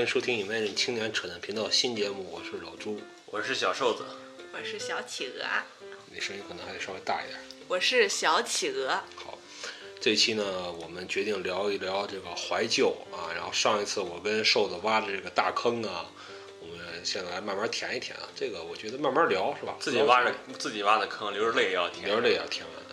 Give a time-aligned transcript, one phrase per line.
[0.00, 3.00] 迎收听《Imagine 青年扯淡频道》新节目，我是老朱。
[3.26, 4.02] 我是小瘦子，
[4.52, 5.46] 我是小企鹅，
[6.12, 7.38] 你声音可能还得稍微大一点。
[7.68, 8.88] 我是小企鹅。
[9.14, 9.38] 好，
[10.00, 13.30] 这期呢，我们决定聊一聊这个怀旧啊。
[13.36, 16.10] 然后上一次我跟瘦子挖的这个大坑啊，
[16.58, 18.28] 我们现在来慢慢填一填啊。
[18.34, 19.76] 这个我觉得慢慢聊是吧？
[19.78, 22.04] 自己挖着自己挖的坑，流着泪也要填。
[22.04, 22.83] 流着泪也要填完啊。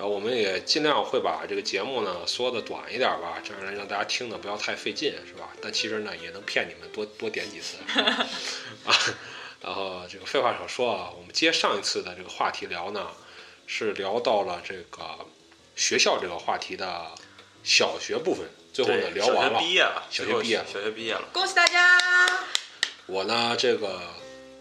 [0.00, 5.50] 然后我们也尽量会把这个节目呢缩的短一点吧，这样让大家听的不要太费劲，是吧？
[5.60, 7.76] 但其实呢，也能骗你们多多点几次
[8.86, 8.96] 啊。
[9.60, 13.08] 然后这个废话少说啊，我们接上一次的这个话题聊呢，
[13.66, 15.18] 是聊到了这个
[15.76, 17.06] 学校这个话题的
[17.62, 19.66] 小学部分，最后呢聊完了小学。
[19.66, 21.28] 毕业了，小学毕业了小学毕业了。
[21.30, 21.98] 恭喜大家！
[23.04, 24.00] 我呢，这个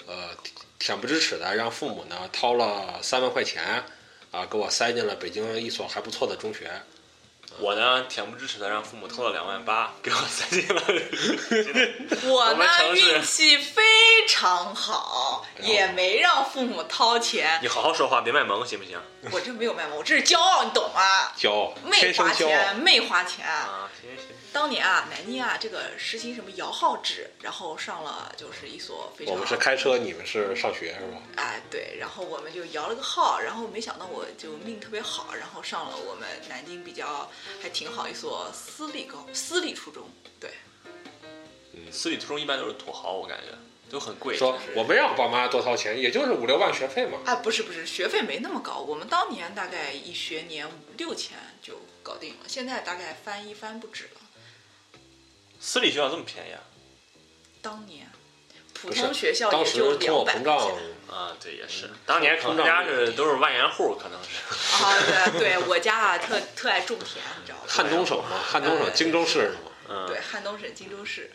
[0.06, 0.36] 呃，
[0.82, 3.86] 恬不知耻的让父母呢掏了三万块钱，
[4.32, 6.70] 啊，给我塞进了北京一所还不错的中学。
[7.58, 10.82] 我呢，恬不知耻的让父母偷了两万八，给我塞进了。
[12.32, 13.82] 我呢运气非
[14.28, 17.60] 常好，也没让父母掏钱。
[17.62, 19.02] 你好好说话，别卖萌，行不行？
[19.34, 21.32] 我这没有卖萌，我这是骄傲，你懂吗？
[21.36, 23.46] 骄傲，没花钱，没花钱。
[23.46, 24.36] 啊，行行行。
[24.52, 31.22] 当年啊，南京啊，这个实行什么摇号制，然后上了就是一所非常我们是开车，你们是上学是吧？
[31.36, 37.30] 哎，对，然后我们就摇了个号，然后没想到我就命特别好，然后上了我们南京比较
[37.62, 40.52] 还挺好一所私立高私立初中，对，
[41.74, 43.56] 嗯私立初中一般都是土豪，我感觉
[43.90, 44.36] 都很贵。
[44.36, 47.20] 说我没让爸妈多掏钱，也就是五六万学费嘛。
[47.26, 54.22] 啊，不是不是，学费没那么高，我们当年大概一学年五六千就搞定了，现在大概翻一翻不止了。
[55.60, 56.62] 私立学校这么便宜啊？
[57.62, 58.10] 当年
[58.74, 60.76] 普通学校当时也就通货两百膨胀块钱。
[61.10, 61.90] 啊，对，也是。
[62.06, 64.84] 当年可能家是都是万元户，可能是。
[64.84, 67.66] 啊，对，对我家啊特特爱种田，你知道吧？
[67.68, 69.72] 汉东省嘛，汉东省哎荆州市是吗？
[69.90, 71.32] 嗯，对，汉东省荆州市，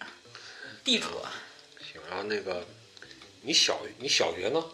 [0.83, 1.07] 地主。
[1.79, 2.65] 行，然后那个
[3.43, 4.65] 你小你小学呢？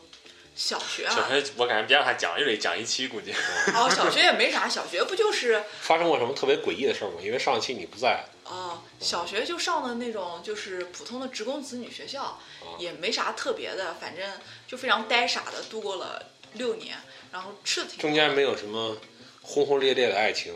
[0.55, 3.33] 小学啊，小学我感觉别让他讲，又得讲一期，估计。
[3.75, 7.15] 哦，小学也没啥，小学不就是发生过什么特别诡异的事儿吗？
[7.23, 14.29] 因为上一期你不在，哦，小学就上的那种就是普通的职工子女学校，哦也没啥特别的，反正
[14.67, 16.97] 就非常呆傻的度过了六年，
[17.31, 18.97] 然后吃的挺中间没有什么
[19.41, 20.53] 轰轰烈烈的爱情。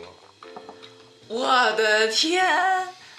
[1.29, 2.45] 我的天，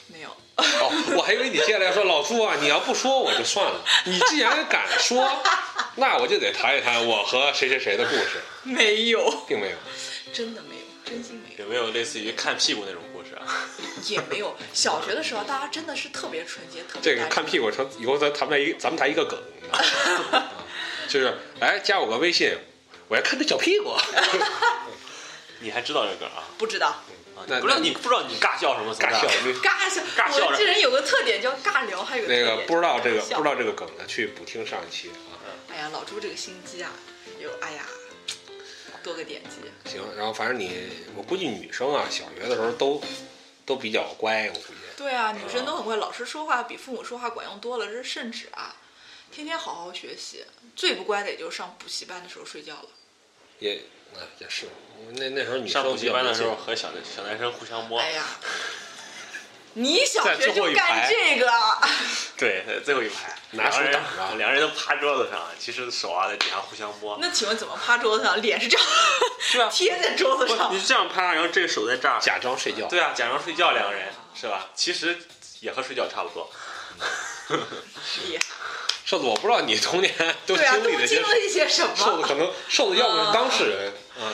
[0.09, 5.26] 没有，哦，我还以为你接下来说老朱啊，你要不说我就算了，你既然敢说，
[5.97, 9.76] 那我就得谈一谈我和谁谁谁的故事，没有，并没有。
[10.34, 13.67] 真的没有，真心没有，有没有类似于看屁股那种故事啊？
[14.09, 14.57] 也没有。
[14.73, 19.39] 小学的时候，大家真的是特别纯洁，特别这个看屁股成以后咱谈们来一咱们谈一个梗，
[19.73, 20.53] 啊
[21.09, 22.57] 就是来加我个微信，
[23.09, 23.95] 我要看这小屁股。
[25.61, 26.45] 你还知道这个啊？
[26.59, 28.95] 不知道啊那不知道你不知道你尬笑什么？
[28.95, 29.27] 尬笑，
[29.63, 35.37] 尬笑，尬笑我这人有个特点叫尬聊，还有那个不知道这个不知道这个梗的，去补听上一期啊。
[35.71, 36.91] 哎呀，老朱这个心机啊，
[37.41, 37.87] 有哎呀，
[39.06, 39.71] 多个点击。
[39.89, 40.69] 行，然后反正你，
[41.15, 43.00] 我估计女生啊，小学的时候都
[43.65, 44.81] 都比较乖，我估计。
[44.97, 48.75] 对啊，女生都很乖，老师说话比父母说话管用多了，这是圣旨啊！
[49.31, 50.44] 天天好好学习，
[50.75, 52.89] 最不乖的也就上补习班的时候睡觉了。
[53.61, 53.77] 也
[54.15, 54.67] 啊也是，
[55.12, 58.25] 那那时候女生上补习班的时候和小小男生互相摸哎，呀，
[59.78, 61.53] 你小学就最后一排干这个，
[62.38, 67.19] 对，在最后一排，拿手两个人挡着两个人都趴桌子上，其实手啊在底下互相摸。
[67.20, 68.41] 那请问怎么趴桌子上？
[68.41, 68.87] 脸是这样
[69.53, 70.81] 对啊， 贴在桌子上，你？
[70.81, 72.87] 是这样趴，然后这个手在这儿，假装睡觉。
[72.88, 74.66] 对啊，假装睡觉，两个人是吧？
[74.75, 75.19] 其实
[75.60, 76.50] 也和睡觉差不多。
[77.50, 78.44] 厉 害
[79.05, 80.12] 瘦子，我不知道你童年
[80.46, 81.29] 都对啊，经历了些什么。
[81.29, 81.94] 都经历些什么？
[81.94, 84.32] 瘦子可能瘦子要么是当事人，啊，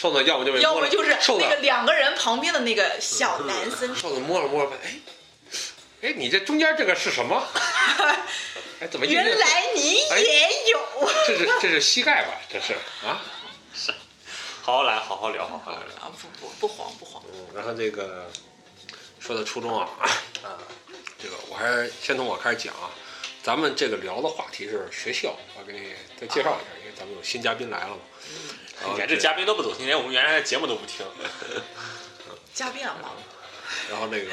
[0.00, 1.10] 瘦子要不就被摸了要不就是
[1.40, 5.00] 那个两个人旁边的那个小男生，瘦子摸了摸着，哎，
[6.02, 7.42] 哎，你这中间这个是什么？
[8.78, 10.78] 哎，怎么原来你哎也有
[11.26, 12.34] 这是这是膝盖吧？
[12.48, 12.74] 这是
[13.04, 13.20] 啊，
[13.74, 13.92] 是
[14.62, 15.80] 好好来，好好聊，好好聊。
[16.00, 16.12] 啊！
[16.20, 18.30] 不不不慌不慌，嗯，然后这个
[19.18, 19.88] 说到初中啊，
[20.44, 20.62] 啊，
[21.20, 22.88] 这个我还是先从我开始讲啊。
[23.42, 28.00] 咱们这个聊的话题是学校，我给你再介绍一下，因为咱们有新嘉宾来了嘛。
[28.80, 31.04] 然后你看这嘉宾都不走心，连我们原来的节目都不听。
[32.54, 33.12] 嘉宾啊忙。
[33.90, 34.30] 然后那个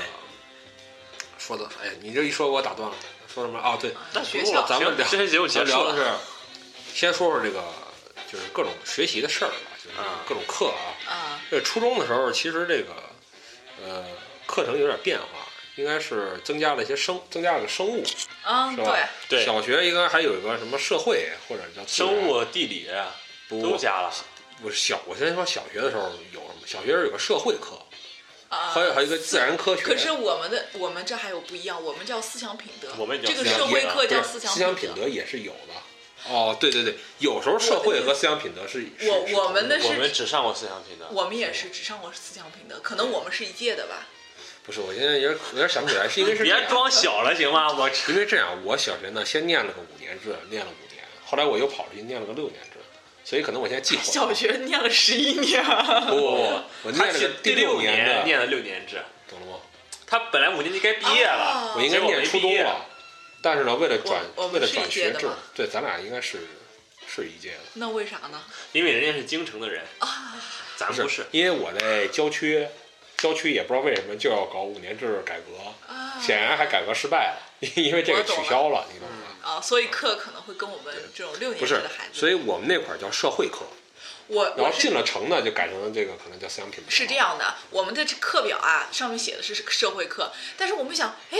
[1.38, 2.96] 说的，哎呀，你这一说给我打断了，
[3.34, 3.78] 说什么啊？
[3.80, 5.96] 对，那学校咱们聊这期节目结束咱聊的。
[5.96, 6.12] 是，
[6.94, 7.64] 先说说这个，
[8.32, 10.84] 就是各种学习的事儿吧，就是啊各种课啊。
[11.08, 12.94] 啊，这初中的时候，其实这个
[13.86, 14.06] 呃
[14.46, 18.04] 课程有点变化，应该是增加了一些生，增加了个生物，
[18.44, 18.98] 嗯，是吧？
[19.30, 22.90] 对，对小学应该还有一个什么社会或者叫生物、地理
[23.50, 24.14] 都加了。
[24.62, 26.04] 不是小，我先说小学的时候
[26.34, 26.66] 有什么？
[26.66, 27.78] 小学有个社会课，
[28.50, 29.84] 啊还有还有一个自然科学。
[29.84, 35.74] 可是我们的我们这还有不一样，我们叫思想品德，我们叫这个社会课叫思想思想品德也是有的。
[36.28, 44.08] 哦，对对对，有时候社会和思想品德是是我是我们的是我们，只上过思想品德，我们也是只上过思想品德，可能我们是一届的吧。
[44.63, 44.80] 不是？
[44.81, 47.72] 我现在有点有点想不起来，是因为是 别装小了行吗？
[47.78, 52.75] 我因为这样，我小学呢先念了个五年制，念了五年，后来我又跑出去念了个六年制，
[53.25, 54.12] 所以可能我现在记混了。
[54.12, 55.66] 小学念了十一年，
[56.07, 59.54] 不不不，我念了个他是第六年的，念了六年制，懂了吗？
[60.06, 62.86] 他本来五年级该毕业了，啊我应该念初中了，
[63.42, 64.22] 但是呢，为了转
[64.54, 66.38] 为了转学制，对，咱俩应该是
[67.07, 67.63] 是一届的。
[67.74, 68.44] 那为啥呢？
[68.74, 70.36] 因为人家是京城的人，啊，
[70.77, 71.25] 咱不是。
[71.31, 72.68] 因为我在郊区，
[73.18, 79.25] 郊区也不知道为什么就要搞五年制改革，啊显然还改革失败了，因为这个取消了，你懂吗？
[79.46, 83.68] 啊，所以课可能会跟我们这种六年级的孩，子，所以我们那会儿叫社会课，
[84.28, 86.90] 我然后进了城呢，就改成了这个可能叫思想品德。
[86.90, 91.40] 是这样的，我们的课表啊，上面写的是社会课，但是我们想，哎，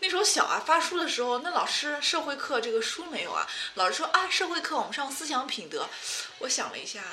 [0.00, 3.48] 那时候小啊，发书的时候，那老师社会课这个书没有啊？
[3.74, 5.88] 老师说啊，社会课我们上思想品德。
[6.40, 7.04] 我想了一下，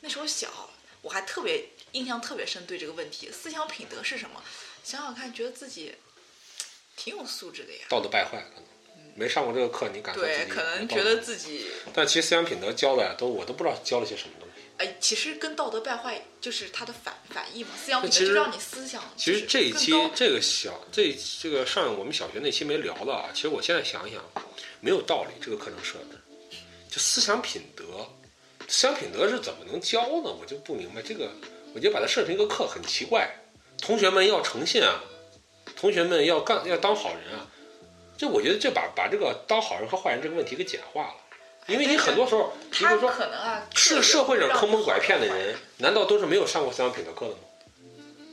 [0.00, 0.68] 那时候小，
[1.00, 4.42] 我还特别印象特别深，对这个问题，思想品德是什么？
[4.84, 5.94] 想想看，觉得自己
[6.94, 7.86] 挺有素质的呀。
[7.88, 8.64] 道德败坏，可能
[9.18, 14.62] 没上过这个课，你感觉对，可能觉得自己，但其实思想品德教的呀，都我都不知道教了些什么东西。
[14.76, 17.70] 哎，其实跟道德败坏就是它的反反义嘛。
[17.76, 21.12] 思想品德就让你思想，其实这一期这个小这
[21.42, 24.22] 这个上我们小学那期没聊的啊，其实我现在想一想，
[24.80, 26.56] 没有道理这个课程设置，
[26.88, 27.84] 就思想品德，
[28.68, 30.32] 思想品德是怎么能教呢？
[30.40, 31.28] 我就不明白这个，
[31.74, 33.28] 我觉得把它设成一个课很奇怪。
[33.80, 35.02] 同学们要诚信啊，
[35.74, 37.46] 同学们要干要当好人啊，
[38.18, 41.14] 这我觉得这把把这个当好人和坏人这个问题给简化了，
[41.68, 47.38] 因为你很多时候，你比他如说可能啊，是社会上坑蒙拐骗的人，难道都是没有上过思想品德课的吗？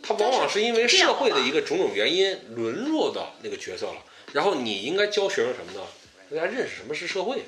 [0.01, 4.03] 他往往是因为社会的一个种种原因沦落到那个角色了，
[4.33, 5.81] 然后你应该教学生什么呢？
[6.29, 7.45] 让大家认识什么是社会，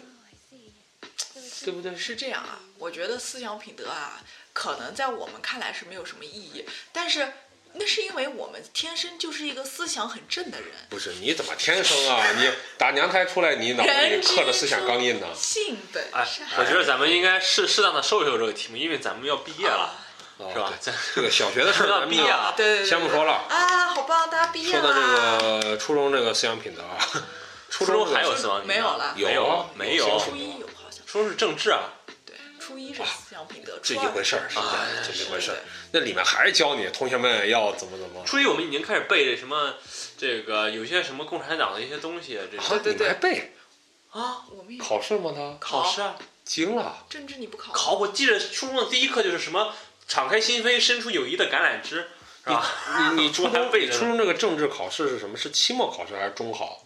[1.63, 1.95] 对不对？
[1.95, 4.23] 是这样啊，我觉得思想品德啊，
[4.53, 7.31] 可能在我们看来是没有什么意义，但是
[7.79, 12.25] 那是因为我们天生就是一个思想很正的人，不是你怎么天生啊？
[12.37, 15.27] 你打娘胎出来，你脑子里刻的思想钢印呢？
[15.35, 19.93] 性本哎善。，我觉得咱们应该适适当的收一收这个题目，因为咱们要毕业了，
[20.39, 20.69] 啊是吧？
[20.69, 25.61] 对咱这个小学的事儿 要咱们毕业了，对对对，先不说了，啊，好棒，大家毕业了说到！
[25.61, 26.97] 这个初中这个思想品德啊，
[27.69, 31.96] 初 初中还有思想品德没有了有没有啊没有有，初一有好像，初中是政治啊，对，
[32.67, 35.57] 初一是思想品德，这初二一回事儿，是啊这一回事儿。
[35.93, 38.21] 那里面还是教你同学们要怎么怎么。
[38.25, 39.75] 初一我们已经开始背什么
[40.17, 43.53] 这个有些什么共产党的一些东西，这啊对对你还背
[44.11, 45.31] 啊我们也考试吗？
[45.33, 47.05] 他考试啊惊了。
[47.09, 49.73] 政治你不考，考，我记得初中的第一课就是什么
[50.05, 52.09] 敞开心扉，伸出友谊的橄榄枝，
[52.43, 52.69] 是吧？
[53.15, 55.37] 你你 初中背初中这个政治考试是什么？
[55.37, 56.83] 是期末考试还是中考？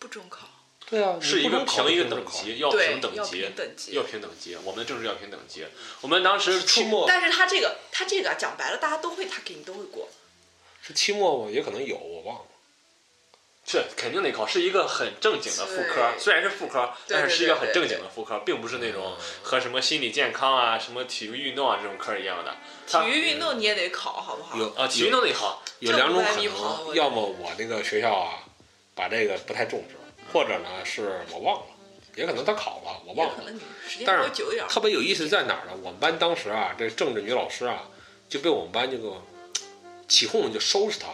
[0.00, 0.47] 不中考，
[0.90, 4.02] 对啊，是一个评一个等级，要评，等要级评，等级要。
[4.02, 4.56] 评等级。
[4.64, 5.66] 我们的政治要评等级。
[6.00, 10.08] 我们当时期末但是他这个，他这个啊讲白了，大家都会，他给你都会过。
[10.82, 11.50] 是期末吗？
[11.50, 12.42] 也可能有，我忘了。
[13.70, 22.56] 是肯定得考，是一个很正经的副科，虽然是副科，但是是一个很正经的副科，并不是那种嗯和什么心理健康啊、什么体育运动啊这种科一样的。
[22.86, 24.56] 体育运动你也得考，好不好？
[24.56, 28.38] 有啊，体育运动得考，有两种可能，要么我那个学校啊，
[28.94, 29.97] 把这个不太重视，
[30.32, 31.66] 或者呢是我忘了，
[32.16, 33.44] 也可能他考了，我忘了。
[34.06, 34.30] 但是。
[34.68, 35.72] 特别有意思在哪儿呢？
[35.82, 37.88] 我们班当时啊，这政治女老师啊，
[38.28, 39.22] 就被我们班这个
[40.06, 41.08] 起哄就收拾她，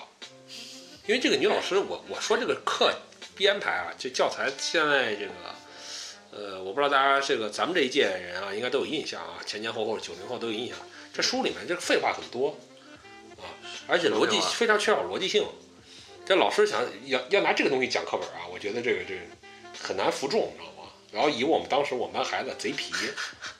[1.06, 2.92] 因为这个女老师，我我说这个课
[3.36, 5.32] 编排啊，这教材现在这个，
[6.32, 10.76] 呃，我不知道大家这个咱们这一届人啊，应该都有印象啊，前前后后九零后都有印象。
[11.12, 12.56] 这书里面这个废话很多
[13.38, 13.46] 啊，
[13.86, 15.46] 而且逻辑非常缺少逻辑性。
[16.26, 19.20] 这老师想要要拿这个东西讲课本啊，我觉得这个这个
[19.78, 20.90] 很难服众，你知道吗？
[21.12, 22.92] 然后以我们当时我们班孩子贼皮，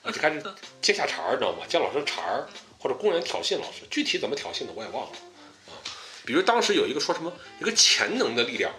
[0.01, 0.43] 啊，就开始
[0.81, 1.65] 接下茬儿，知道吗？
[1.69, 5.17] 接老师茬儿，或者公然挑衅老师，具体怎么挑衅的我也忘了
[5.67, 5.77] 啊。
[6.25, 8.73] 比如当时有一个说什么一个潜能的力量，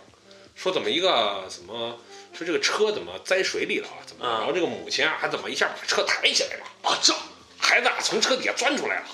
[0.56, 2.00] 说怎么一个什么
[2.34, 4.02] 说这个车怎么栽水里了啊？
[4.04, 4.26] 怎么？
[4.26, 6.98] 嗯然后这个母亲啊还怎么一下把车抬起来了啊？
[7.00, 7.14] 这
[7.56, 9.06] 孩子啊从车底下钻出来了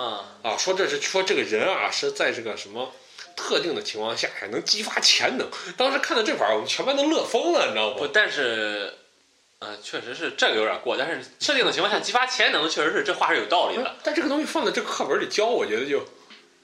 [0.00, 0.56] 啊，啊！
[0.56, 2.92] 说这是说这个人啊是在这个什么。
[3.40, 8.10] 特定的情况下还能激发潜能，当时看到这块儿，我们全班都乐疯了，你知道不，吗？
[8.12, 8.92] 但是，
[9.60, 16.04] 呃，确实是这个有点过，但是设定的情况下激发潜能，确实是这话是有道理的但这个东西放在这个课本里教，我觉得就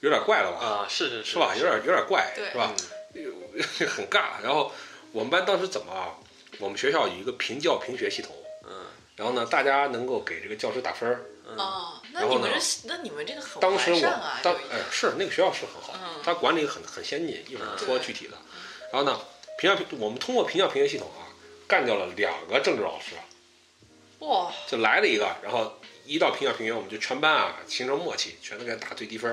[0.01, 1.55] 有点怪了吧，啊，是是是吧？
[1.55, 2.71] 有点有点怪，是吧？
[3.89, 4.41] 很尬。
[4.43, 4.71] 然后
[5.11, 6.13] 我们班当时怎么啊？
[6.59, 8.71] 我们学校有一个评教评学系统，嗯
[9.15, 11.21] 然后呢，大家能够给这个教师打分儿，
[11.55, 14.01] 哦，那你们这那你们这个很当时我
[14.43, 18.37] 当哎是那个学校是很好嗯，它管理很很先进，一会儿嗯说具体的。
[18.91, 19.19] 然后呢，
[19.57, 21.29] 评价评我们通过评价评学系统啊，
[21.67, 23.15] 干掉了两个政治老师，
[24.19, 29.31] 哇，就来了一个，然后一到评价评学，我们就全班啊形成默契，全都给他打最低分，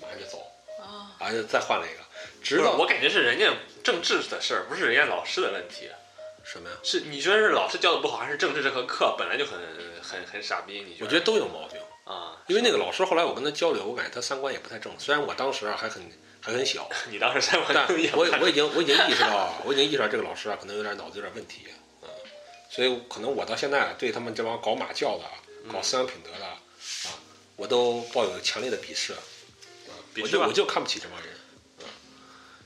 [0.00, 0.38] 马上就走，
[0.80, 2.02] 啊，啊就再换了一个，
[2.42, 3.52] 直不是，到我感觉是人家
[3.82, 5.88] 政治的事儿，不是人家老师的问题。
[6.46, 6.76] 什么呀？
[6.82, 9.58] 是你觉得是老师教的不好，还是政治这门课本来就很
[10.14, 10.82] 很很傻逼？
[10.82, 11.04] 你觉得？
[11.06, 16.02] 我觉得都有毛病，啊，因为那个老师后来我跟他交流，我感觉他三观也不太正，虽然我当时啊还很
[16.40, 21.66] 还很小， 你当时三观但也我我已经我已经意识到啊，我已经意识到这个老师啊可能有点脑子有点问题，
[22.02, 22.08] 嗯，
[22.70, 25.32] 所以可能我到现在啊对他们这帮搞马教的啊、
[25.72, 26.58] 搞思想品德的啊，
[27.56, 29.18] 我都抱有强烈的鄙视，啊，
[30.22, 31.30] 我就我就看不起这帮人，
[31.80, 31.88] 啊，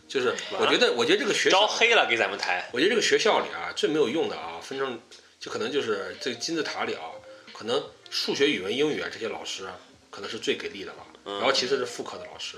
[0.09, 2.69] 就是我觉得我觉得这个学招，黑了给咱们台。
[2.73, 5.01] 我觉得这个学校里啊最没有用的啊，分成
[5.39, 7.15] 就可能就是这个金字塔里啊，
[7.59, 9.69] 可能数学、语文、英语啊这些老师
[10.11, 12.57] 可能是最给力的了，嗯然后其次是副科的老师，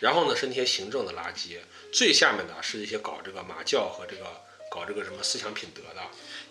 [0.00, 1.56] 然后呢是那些行政的垃圾，
[1.90, 4.26] 最下面的是一些搞这个马教和这个
[4.70, 6.02] 搞这个什么思想品德的，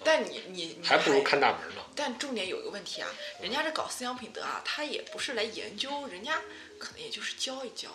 [0.04, 1.84] 但你你你还不如看大门呢。
[1.96, 3.08] 但重点有一个问题啊，
[3.40, 6.42] 人家这搞思想品德啊，他也不是来研究，人家
[6.80, 7.90] 可能也就是教一教，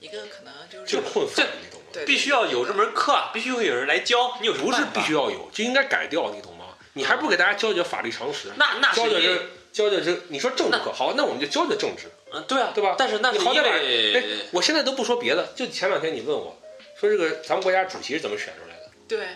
[0.00, 1.86] 一个可能就是就是混饭，你懂吗？
[1.92, 4.38] 对必须要有这门课，必须会有人来教。
[4.40, 6.61] 你有什么不是必须要有，就应该改掉，你懂吗？
[6.94, 12.94] 你还不给大家教教法律常识，那那教教这教教这，你说政治课好，那我们就教教政治，嗯，对啊，对吧？
[12.98, 16.58] 但是那是因你好歹把哎为，我现在都不说别的，就前两天你问我
[17.00, 18.90] 说这个咱们国家主席是怎么选出来的？
[19.08, 19.26] 对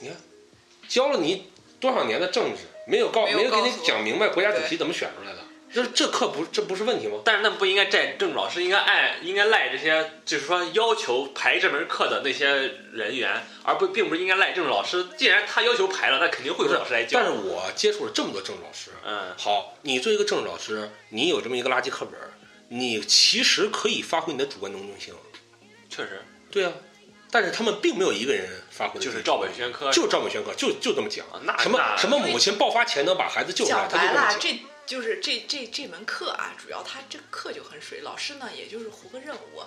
[0.00, 0.16] 你看
[0.88, 1.50] 教了你
[1.80, 5.40] 多少年的政治，没有告没有给你讲明白国家主席怎么选出来的，
[5.76, 7.20] 这这课不这不是问题吗？
[7.22, 12.46] 但是那不应该赖政治老师，应该爱应该赖这些，就是说要求排这门课的那些
[12.94, 15.04] 人员，而不并不是应该赖政治老师。
[15.18, 17.20] 既然他要求排了，那肯定会有老师来教。
[17.20, 22.32] 但是我接触了这么多政治老师，嗯，好，你作为一个政治老师，你有这么一个垃圾课本儿，
[22.70, 25.12] 你其实可以发挥你的主观能动性，
[25.90, 26.72] 确实对啊，
[27.30, 31.26] 但是他们并没有一个人发挥就是照本宣科，就照本宣科，就就这么讲。
[31.26, 34.75] 啊那什么什么母亲爆发前能把孩子救出来，讲白了，他就这么讲。
[34.86, 39.64] 这就是这这这门课啊，主要他这个课就很水，老师呢也就是糊个任务。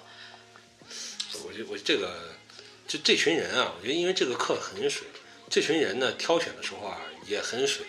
[1.46, 2.34] 我觉得我这个
[2.88, 5.08] 就这群人啊，我觉得因为这个课很水，
[5.50, 7.86] 这群人呢挑选的时候啊也很水，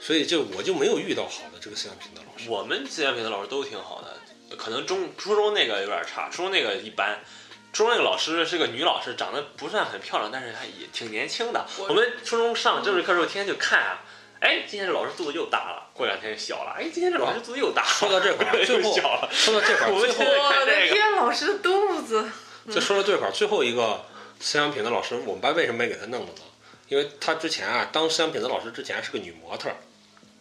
[0.00, 2.50] 所以就我就没有遇到好的这个思想品德老师。
[2.50, 7.24] 我们思想品德老师都挺好的，可能中初中那个有点差，初中那个一般。
[7.72, 11.66] 初中那个老师是个女老师，长得不算很漂亮，但是她也挺年轻的。
[11.78, 14.04] 我我们初中上政治课的时候，天天就看啊，
[14.44, 19.28] 哎，今天这老师肚子又大了，过两天就小了，哎，今天这老师肚子又大了，说到这块儿，最又后小了。
[19.32, 22.30] 说到这块儿，最后现在看这个天，老师的肚子。
[22.70, 24.04] 就说到这块儿，最后一个
[24.38, 26.42] 思想品德老师，我们班为什么没给他弄了呢？
[26.88, 29.76] 因为他之前啊，当思想品德老师之前是个女模特儿，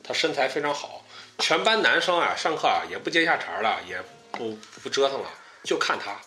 [0.04, 1.06] 她身材非常好，
[1.40, 5.30] 全班男生啊上课啊也不接下茬儿了，也不不折腾了，
[5.64, 6.20] 就看她。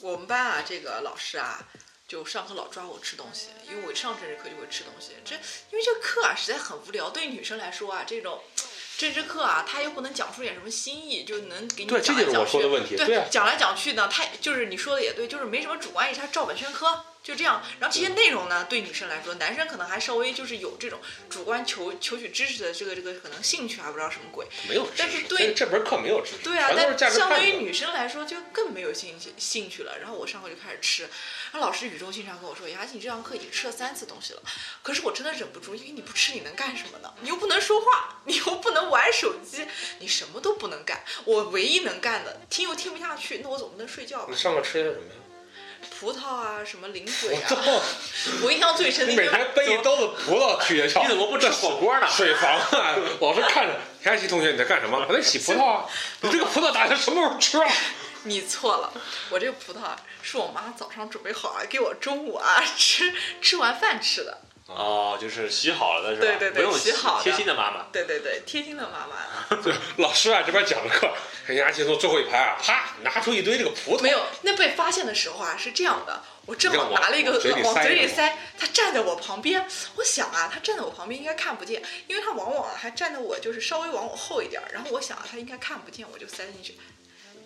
[0.00, 1.64] 我们班啊，这个老师啊，
[2.12, 5.12] 就上课老抓我吃东西，因为我上政治课就会吃东西。
[5.24, 8.42] 这因为这课啊实在很无聊，对于女生来说啊，这种
[8.98, 12.52] 政治课啊，他又不能讲出点什么新意，就能给你对这就是我讲来讲去。
[12.52, 17.02] 说的问题对，对啊讲来讲去呢，他就是你说的也对，就是没什么主观意识，他照本宣科。
[17.22, 21.00] 就这样，然后这些内容呢，对女生来说，男生可能还稍微就是有这种
[21.30, 24.46] 主观求求取知识的这个这个可能兴趣，还不知道什么鬼。
[24.68, 26.92] 没有知识，但是对这这门课没有知识，对啊，但。
[27.12, 29.98] 相对于女生来说，就更没有兴趣兴趣了。
[29.98, 34.42] 然后我上课就开始吃，然后老师语重心长跟我说：“雅琪，你这堂课已经吃了三次东西了。”
[34.82, 37.12] 可是我真的忍不住，因为你不吃你能干什么呢？
[37.20, 39.66] 你又不能说话，你又不能玩手机，
[39.98, 41.02] 你什么都不能干。
[41.24, 44.36] 我唯一能干的，听又听不下去，那我总不能睡觉吧你？
[44.36, 45.21] 上课吃些什么呀？
[46.00, 47.48] 葡萄啊，什么零嘴啊，
[48.42, 52.06] 我印象最深的你每天背一兜子葡萄去学校，你怎么不吃火锅呢？
[52.08, 52.96] 水房啊！
[53.20, 55.04] 老师看着，田琪同学你在干什么？
[55.08, 55.84] 我在洗葡萄啊！
[56.20, 57.68] 你这个葡萄打算什么时候吃啊？
[58.24, 58.92] 你错了，
[59.30, 64.38] 我这个葡萄啊是我妈早上准备好了给我中午啊吃吃完饭吃的。
[64.66, 66.26] 哦，就是洗好了的是吧？
[66.26, 67.86] 对对对不用洗好的贴心的妈妈。
[67.92, 69.62] 对对对，贴心的妈妈。
[69.62, 71.12] 对， 老师啊这边讲课，
[71.46, 79.66] 人家去坐最后一排啊，啪拿出一堆这个葡萄，没有，那被发现的时候啊是这样的，我正好拿了一个往嘴里往塞是吗嘴里塞，他站在我旁边，
[79.96, 86.78] 我想啊，他站在我旁边应该看不见，因为他往往啊还站在我就是稍微往我后一点儿，然后我想啊他应该看不见，我就塞进去。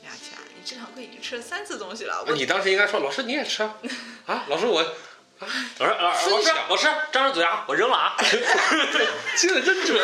[0.06, 3.74] 佳琪啊，你这堂课已经吃了三次东西了，我你当时应该说，老师你也吃啊？
[4.26, 4.94] 啊，老师我
[5.38, 5.94] 老师，
[6.30, 8.16] 老师，老师张着嘴啊，我扔了啊！
[9.36, 10.00] 记得真准。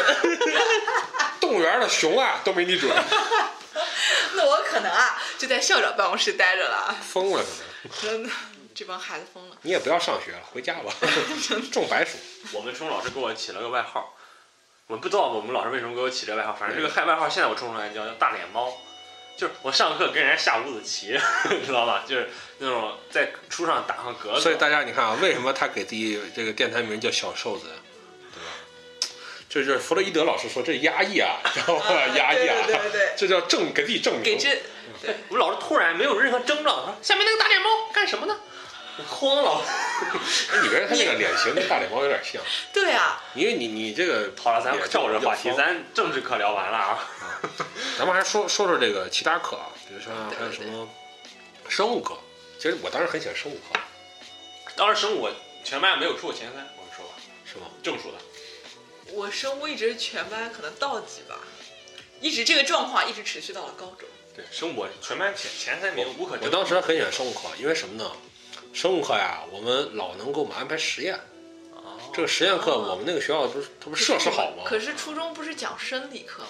[1.40, 2.90] 动物园的熊啊都没你准，
[4.34, 8.00] 那我可能啊就在校长办公室待着了，疯了可能。
[8.02, 8.30] 真的，
[8.74, 9.56] 这帮孩子疯了。
[9.62, 10.92] 你也不要上学了，回家吧，
[11.72, 12.18] 种白薯。
[12.52, 14.14] 我们初中老师给我起了个外号，
[14.86, 18.72] 我不知道我们老师为什么给我起这个外号，反正这个外号现在我冲出来叫叫大脸猫。
[19.36, 21.18] 就是我上课跟人家下五子棋，
[21.66, 22.04] 知道吧？
[22.06, 24.40] 就是那种在书上打上格子。
[24.40, 27.64] 所以大家你看啊，为什么他给自己这个电台名叫小瘦子，
[28.32, 28.50] 对吧？
[29.48, 31.84] 这就是弗洛伊德老师说这压抑啊，知道吧？
[32.14, 34.22] 压抑啊，对对对，这叫证给自己证明。
[34.22, 34.62] 给这，
[35.28, 38.38] 我们老师突然没有任何征兆，说下面那个大脸猫干什么呢？
[39.08, 39.62] 慌了，
[40.52, 42.40] 哎，你别他那个脸型跟大脸猫有点像。
[42.74, 46.98] 对啊，因为你你这个好了，咱照着话题，咱政治课聊完了啊。
[47.98, 50.88] 咱们还说说说这个其他课啊，比如说还有什么
[51.68, 52.16] 生物课。
[52.58, 53.78] 其实我当时很喜欢生物课。
[54.76, 55.32] 当时生物我
[55.64, 57.66] 全班没有出过前三，我跟你说吧，是吗？
[57.82, 58.18] 正数的。
[59.12, 61.38] 我生物一直全班可能倒几吧，
[62.20, 64.08] 一直这个状况一直持续到了高中。
[64.34, 66.46] 对，生物全班前前三名无可争。
[66.46, 68.10] 我当时很喜欢生物课，因为什么呢？
[68.72, 71.14] 生物课呀，我们老能给我们安排实验。
[71.72, 72.00] 哦。
[72.14, 74.62] 这个实验课，我们那个学校不是，它不是设施好吗？
[74.64, 76.48] 可是初中不是讲生理课吗？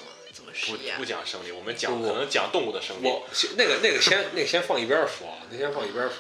[0.53, 0.97] 怎么实验？
[0.97, 3.09] 不讲生理，我们讲可能讲动物的生理。
[3.09, 6.17] 我那个那个先那个先放一边说，那先放一边说。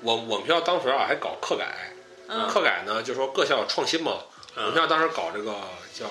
[0.00, 1.92] 我我们学校当时啊还搞课改，
[2.48, 4.24] 课改呢就是说各校创新嘛。
[4.56, 5.56] 我们学校当时搞这个
[5.92, 6.06] 叫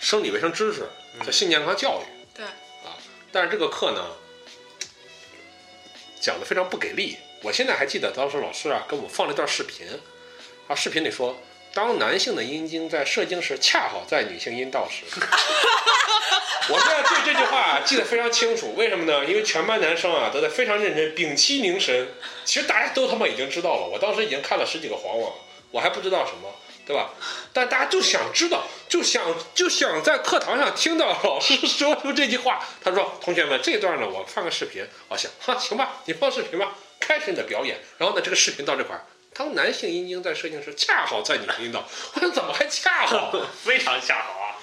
[0.00, 0.88] 生理卫生知识，
[1.24, 2.04] 叫性健康教育。
[2.34, 2.44] 对。
[2.44, 2.96] 啊，
[3.32, 4.04] 但是这个课呢
[6.20, 7.16] 讲的非常不给力。
[7.42, 9.86] 我现在还记得当时老师啊给我们放了一段视频，
[10.66, 11.36] 啊，视频里说，
[11.72, 15.04] 当男性的阴茎在射精时，恰好在女性阴道时。
[16.70, 19.24] 我现在对这句话记得非常清楚，为什么呢？
[19.24, 22.14] 因为全班男生啊都在非常认真，屏气凝神。
[22.44, 25.32] 其实大家都他妈已经知道了，我当时已经看了十几个黄网，
[25.70, 26.54] 我还不知道什么，
[26.86, 27.10] 对吧？
[27.52, 29.22] 但大家就想知道，就想
[29.54, 32.62] 就想在课堂上听到老师说出这句话。
[32.82, 36.74] 他说：“同学们，这段呢，我放个视频。”我想，哈，行吧，你放视频吧。
[37.00, 41.88] 开始你的表演，然后呢，这个视频到这块儿，当男性阴茎在射精时，恰好在女性阴道。
[42.14, 43.32] 我说怎么还恰好？
[43.64, 44.58] 非常恰好啊！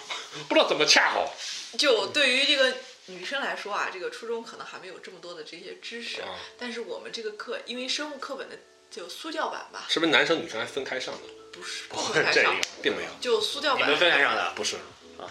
[0.50, 1.34] 不知道怎么恰好。
[1.78, 2.74] 就对于这个
[3.08, 6.22] 女生来说啊，这个初中可能还没有这么多的这些知识，
[6.58, 8.58] 但是我们这个课，因为生物课本的
[8.90, 11.22] 就苏教版吧，是不是男生女生还分开上的？
[11.52, 13.84] 不是，不分开上，并没有，就苏教版。
[13.84, 14.54] 你们分开上的？
[14.56, 14.76] 不是，
[15.18, 15.30] 啊，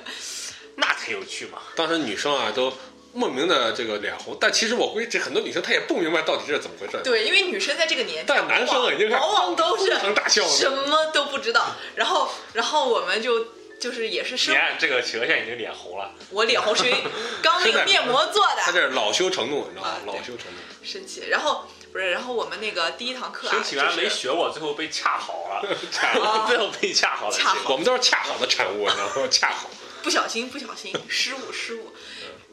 [0.76, 1.62] 那才有趣嘛。
[1.74, 2.72] 当时女生啊都。
[3.16, 7.00] 莫名的这个脸红，但其实我估计这很多女生她也不明白到底这是怎么回事。
[7.04, 11.76] 对，因为女生在这个年纪，但男生啊已经往往都是大笑，什么都不知道。
[11.94, 13.46] 然后，然后我们就
[13.80, 14.54] 就是也是生。
[14.54, 16.14] 你看这个企鹅现在已经脸红了。
[16.30, 17.04] 我脸红是因为
[17.42, 18.62] 刚那个面膜做的。
[18.64, 19.96] 他这是恼羞成怒，你知道吗？
[20.06, 20.58] 恼羞成怒。
[20.82, 25.62] 生气，然后不是，然后我们那个第一堂课啊，生气完没学过，最后被恰好了，
[26.46, 27.36] 最后被恰好了。
[27.36, 29.28] 恰好，我们都是恰好的产物，你知道吗？
[29.30, 29.70] 恰好。
[30.02, 31.94] 不小心，不小心，失误，失误。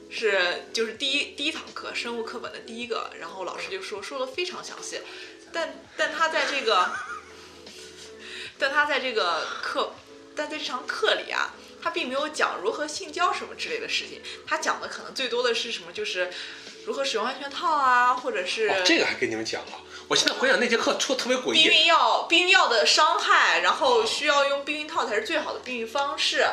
[0.09, 4.99] 是，就是第一第一堂课生物课本的第一个，然后老师就说说的非常详细，
[5.53, 6.89] 但但他在这个，
[8.57, 9.93] 但他在这个课，
[10.35, 16.31] 但在这堂课里啊，他并没有讲如何性交什么之类的事情，他讲的可能最多的是什么，就是
[16.85, 19.71] 如何使用安全套啊，或者是这个还跟你们讲了。
[20.07, 21.63] 我现在回想那节课，错特别诡异。
[21.63, 26.45] 避孕药，避孕药的伤害，然后需要用避孕套才是最好的避孕方式，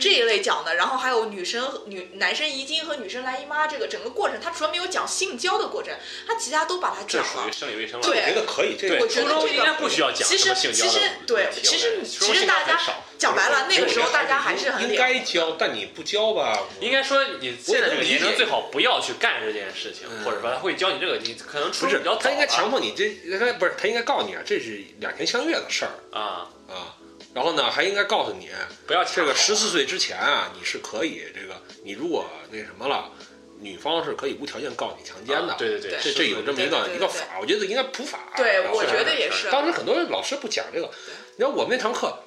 [0.00, 0.74] 这一类讲的。
[0.74, 5.94] 然后还有女生、女男生遗精和女生来姨妈这个整个过程，他除了没有讲性交的过程，
[6.26, 7.28] 他其他都把它讲了。
[7.32, 8.04] 这属于生理卫生了。
[8.04, 8.76] 对，我觉得可以。
[8.76, 12.76] 这个我觉得这个不需要讲其实其实对，其实其实大家
[13.24, 16.62] 讲白了，那个时候大家还是很应该教，但你不教吧？
[16.78, 23.08] 应该说你现在这个年龄最好不要去干这件事情，或者说他会教你这个，你可能出是比较他应该强迫你这，
[23.38, 23.72] 他不是。
[23.78, 26.92] 他应该告诉你啊，这是两情相悦的事儿啊啊，
[27.32, 28.50] 然后呢，还应该告诉你，
[28.86, 33.10] 不要这个十四岁之前啊，你是可以这个，你如果那什么了，
[33.60, 35.54] 女方是可以无条件告你强奸的。
[35.58, 38.18] 对对对，这这有这么一个一个法，我觉得应该普法。
[38.36, 39.50] 对，我觉得也是。
[39.50, 40.90] 当时很多老师不讲这个，
[41.36, 42.23] 你看我们那堂课，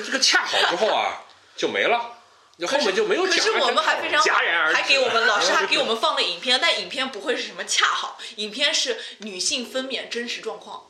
[0.00, 1.24] 这个恰好之后啊
[1.56, 2.10] 就没了。
[2.56, 3.36] 就后面就没有讲。
[3.36, 10.84] 可是我们还非常戛然而止，还给我们 老师还给我们放了影片，但影片不会是什么恰好，影片是女性分娩真实状况。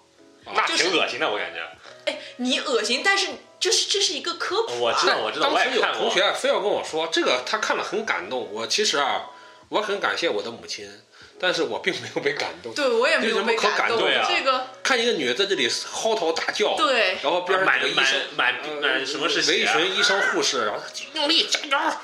[0.45, 1.67] 那挺恶心的，我感觉。
[2.05, 4.79] 哎，你恶心，但是这是这是一个科普。
[4.79, 5.49] 我知道，我知道。
[5.55, 8.47] 当时有同学非要跟我说，这个他看了很感动。
[8.53, 9.31] 我其实啊，
[9.71, 10.87] 我很感谢我的母亲，
[11.39, 12.73] 但是我并没有被感动。
[12.75, 13.99] 对，我也没有被感动。
[13.99, 20.81] 这个看一个女的在这里嚎啕大叫，对，然后边上医生，满满什么是围裙医生护士，然后
[21.15, 22.03] 用力加油啊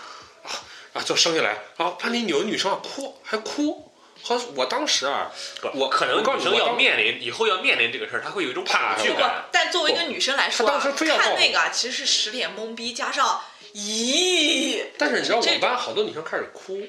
[0.93, 3.87] 啊，就生下来，然后把你有的女生哭还哭。
[4.23, 5.33] 好，我当时啊，
[5.73, 9.45] 我可能女生要面临以后要面临这个事儿，她会有一种恐惧感。
[9.51, 13.41] 但作为一个女生来说，看那个其实是十脸懵逼，加上
[13.75, 14.85] 咦。
[14.99, 16.87] 但是你知道，我们班好多女生开始哭，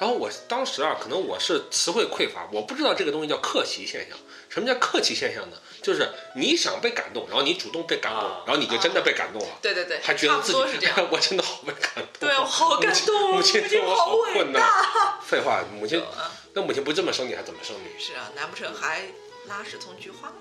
[0.00, 4.18] 然后我当时啊，可能我是词汇匮乏，我不知道这个东西叫客奇现象。
[4.48, 5.56] 什么叫客奇现象呢？
[5.82, 10.96] 就是你想被感动，然后你主动被感动，啊然后你就真的被感动了，对对对，还觉得自己多是这样。
[11.12, 12.06] 我真的好被感动。
[12.18, 15.20] 对，我好感动，母亲对我好好伟困难大。
[15.22, 18.02] 废话，母亲嗯那母亲不这么生你还怎么生你？
[18.02, 19.02] 是啊，难不成还
[19.46, 20.32] 拉屎从菊花？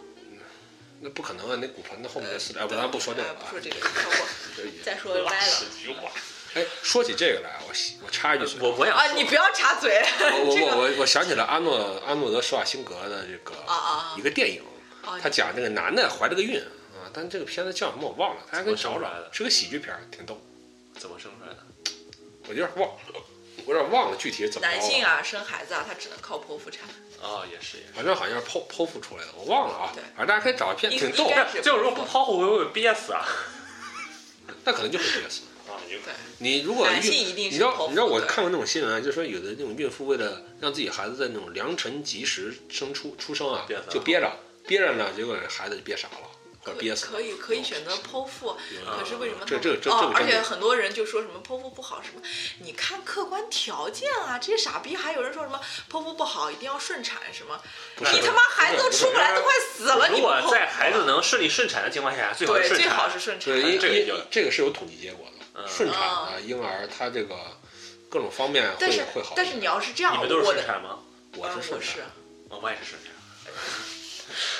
[1.02, 1.58] 那不可能啊！
[1.62, 3.60] 那骨盆的后面的死的，哎，不，咱不说这个了不说。
[3.60, 3.76] 这个，
[4.84, 6.10] 再说歪了菊花。
[6.56, 7.74] 哎，说起这个来，我
[8.06, 9.12] 我插一句嘴，我我想啊！
[9.14, 10.04] 你不要插嘴。
[10.46, 14.64] 我这个我我我想起了阿诺阿诺德施瓦辛格的这个啊啊一个电影，
[15.06, 15.20] 啊！
[15.22, 16.60] 他讲这个男的怀了个孕
[16.94, 20.42] 啊，但这个片子叫什么我忘了，大家可以找找怎么生出来的，是个喜剧片儿，挺逗。
[20.98, 21.60] 怎么生出来的？
[22.48, 23.22] 我有点忘了，
[23.66, 24.68] 我有点忘了具体怎么。
[24.68, 26.90] 男性啊，生孩子啊，他只能靠剖腹产。
[27.22, 27.84] 啊，也是也。
[27.94, 30.02] 反正好像是剖剖腹出来的，我忘了啊对。
[30.18, 31.30] 反正大家可以找一片，应挺逗应。
[31.30, 33.24] 该这这种如果不剖腹会不会憋死啊？
[34.66, 35.44] 那可能就会憋死。
[35.70, 44.32] 啊，有可对，你如果男性孕一定是你知道你知道我看过那种新闻啊，就说有的那种孕妇为了让自己孩子在那种良辰吉时生出出生啊就憋着
[44.68, 46.30] 憋着呢，结果孩子就憋傻了，
[46.64, 47.12] 或者憋死了。
[47.12, 48.56] 可以可以选择剖腹，
[48.86, 52.22] 可是为什么这这这而且很多人就说什么剖腹不好什么，
[52.60, 57.60] 你看客观条件啊，这些傻逼还有人说什么剖腹不好一定要顺产什么，
[57.98, 62.98] 你他妈孩子都出不来都快死了，如果在孩子能顺利顺产的情况下，最好是对最顺产。
[62.98, 67.36] 好是顺产对，，这个有这个是有统计结果的，嗯顺产的婴儿他这个
[68.10, 69.36] 各种方面但是会会好一点。
[69.36, 71.00] 但是你要是这样，你们都是我的顺产吗？
[71.00, 71.06] 嗯
[71.38, 71.80] 我是顺产。
[71.80, 72.02] 我是，
[72.50, 73.14] 哦我也是顺产。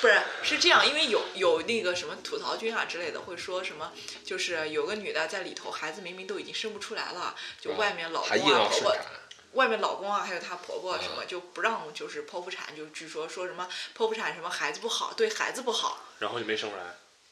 [0.00, 3.92] 不是是这样，因为有有那个什么吐槽君啊之类的会说什么，
[4.24, 9.06] 就是有个女的在里头，孩子明明都已经生不出来了，就外面老还硬公啊婆婆要顺产，
[9.52, 16.82] 外面老公啊，还有她婆婆什么嗯就不让，就是剖腹产，就据说说什么剖腹产什么孩子不好，对孩子不好，然后就没生出来，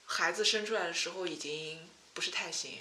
[0.05, 2.73] 孩子生出来的时候已经不是太行，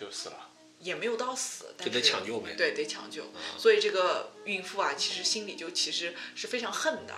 [0.00, 0.48] 就死了。
[0.78, 2.54] 也没有到死，但就得抢救呗。
[2.56, 3.24] 对，得抢救。
[3.24, 7.12] 嗯所以这个孕妇啊，其实心里就其实是非常恨的。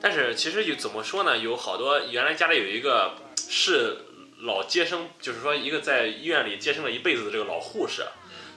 [0.00, 1.36] 但是其实有怎么说呢？
[1.36, 3.98] 有好多原来家里有一个是
[4.42, 8.06] 老接生，就是说一个在医院里接生了一辈子的这个老护士，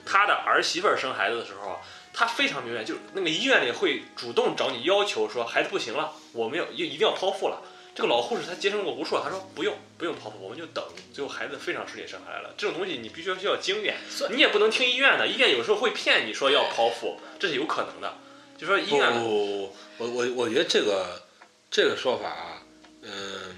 [0.06, 1.80] 她的儿媳妇儿生孩子的时候，
[2.14, 7.60] 她非常明白，就是那个医院里会主动找你要求说孩子不行了，我们要一一定要剖腹了。
[7.94, 12.54] 这个老护士她接生过无数，她说不用不用剖腹，我们就等，最后孩子非常顺利生下来了。
[12.56, 13.96] 这种东西你必须要需要经验
[14.30, 18.16] 你也不能听医院的，医院有时候会骗你说要剖腹，这是有可能的。
[18.56, 21.22] 就说医不院不不，我我我觉得这个
[21.70, 22.62] 这个说法啊，
[23.02, 23.56] 嗯，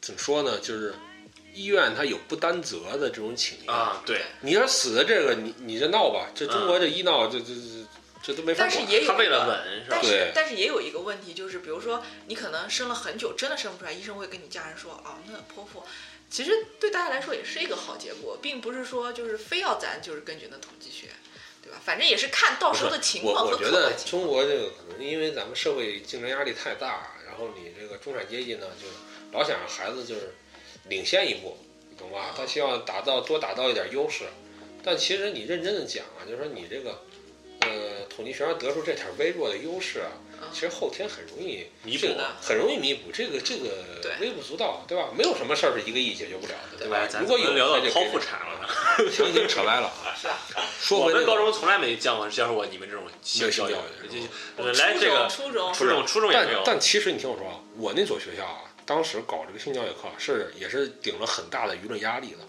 [0.00, 0.58] 怎么说呢？
[0.60, 0.94] 就是
[1.54, 3.74] 医院它有不担责的这种倾向。
[3.74, 7.86] 啊，对，你要死的这个，你你这闹吧，这中国这医闹，这这这
[8.22, 8.70] 这都没法管。
[8.70, 10.00] 但是也有他为了稳是吧但？
[10.02, 15.82] 对是但是也有一个问题，就是比如说你可能生了很久，真的生不出来，医生会跟你家人说啊，那剖腹，
[16.30, 21.08] 其实对大家来说也是一个好结果，并不是说就是非要咱就是根据那统计学，
[21.62, 21.80] 对吧？
[21.84, 23.92] 反正也是看到时候的情况和客我觉得。
[24.06, 28.86] 中国这个可能因为咱们社会竞争压力太大，然后你这个中产阶级呢，就
[29.36, 30.34] 老想让孩子就是
[30.88, 31.56] 领先一步，
[31.90, 32.34] 你懂吧？
[32.36, 34.24] 他希望达到多达到一点优势，
[34.82, 37.02] 但其实你认真的讲啊，就是说你这个
[37.70, 43.84] 呃统计学上得出这点微弱的优势啊，嗯其实后天很容易弥补这个很容易弥补，这个这个
[44.20, 45.08] 微不足道，对吧？
[45.16, 47.06] 没有什么事儿是一个亿解决不了的，对吧？
[47.06, 48.68] 咱如果有，怎么聊到剖腹产了呢？
[49.10, 50.14] 行行，扯歪了啊。
[50.20, 50.36] 是啊，
[50.80, 54.18] 说回我们高中从来没见过教授过你们这种性性教育，就
[54.56, 56.62] 我们就来这个初中初中初中也没但有。
[56.64, 62.47] 但其实你听我说啊，我那所学校啊，当时搞这个性教育课是也是顶了很大的舆论压力的，哦，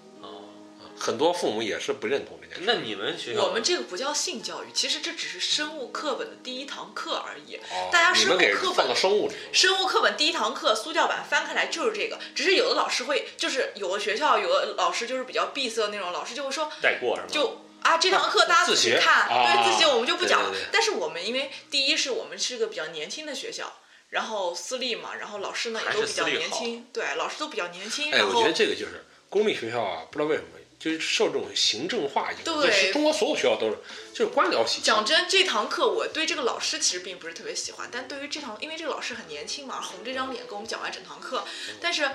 [0.99, 2.63] 很多父母也是不认同这件事。
[2.65, 7.55] 那你们学校我们这个不叫性教育，其实这只是生物课本的第一堂课而已。
[7.55, 17.27] 哦大家你们给生物课本放到生物里，生物课本第一堂课苏教版翻开来就是这个，只是有的老师会，就是有的学校有的老师就是比较闭塞那种，老师就会说，带过是吗？
[17.31, 20.69] 就啊这堂课大家自学己看，啊对自习我们就不讲了对对对。
[20.71, 23.71] 但是我们因为第一是我们是个比较年轻的学校，
[24.09, 33.77] 然后私立嘛，然后老师呢也都比较年轻，对，老师都比较年轻，哎，然后我觉得这个就是公立学校啊，不知道为什么就是受这种行政化影响，对中国所有学校都是，
[34.13, 34.81] 就是官僚体系。
[34.81, 41.43] 讲真，这堂课我对这个老师其实并不是特别喜欢，但对于这堂，因为这个老师很年轻嘛，红着张脸跟我们讲完整堂课，
[41.81, 42.09] 但是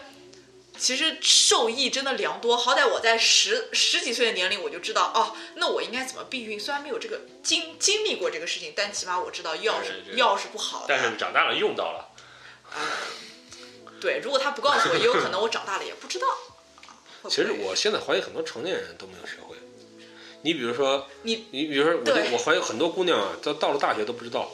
[0.78, 2.56] 其实受益真的良多。
[2.56, 6.58] 好歹我在十十几岁的年龄我就知道，哦，那我应该怎么避孕。
[6.58, 10.86] 虽然没有这个经经历过这个事情，但起码我知道药是药是不好的。
[10.88, 12.08] 但是长大了用到了，
[14.00, 16.26] 对，如果他不告诉我，也有可能我长大了也不知道。
[17.28, 19.56] 其实我现在怀疑很多成年人都没有学会。
[20.42, 24.50] 你比如说，你你比如说，我就我怀疑很多姑娘啊，到到了大学都不知道，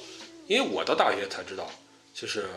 [0.46, 1.70] 因为我到大学才知道，
[2.14, 2.48] 就是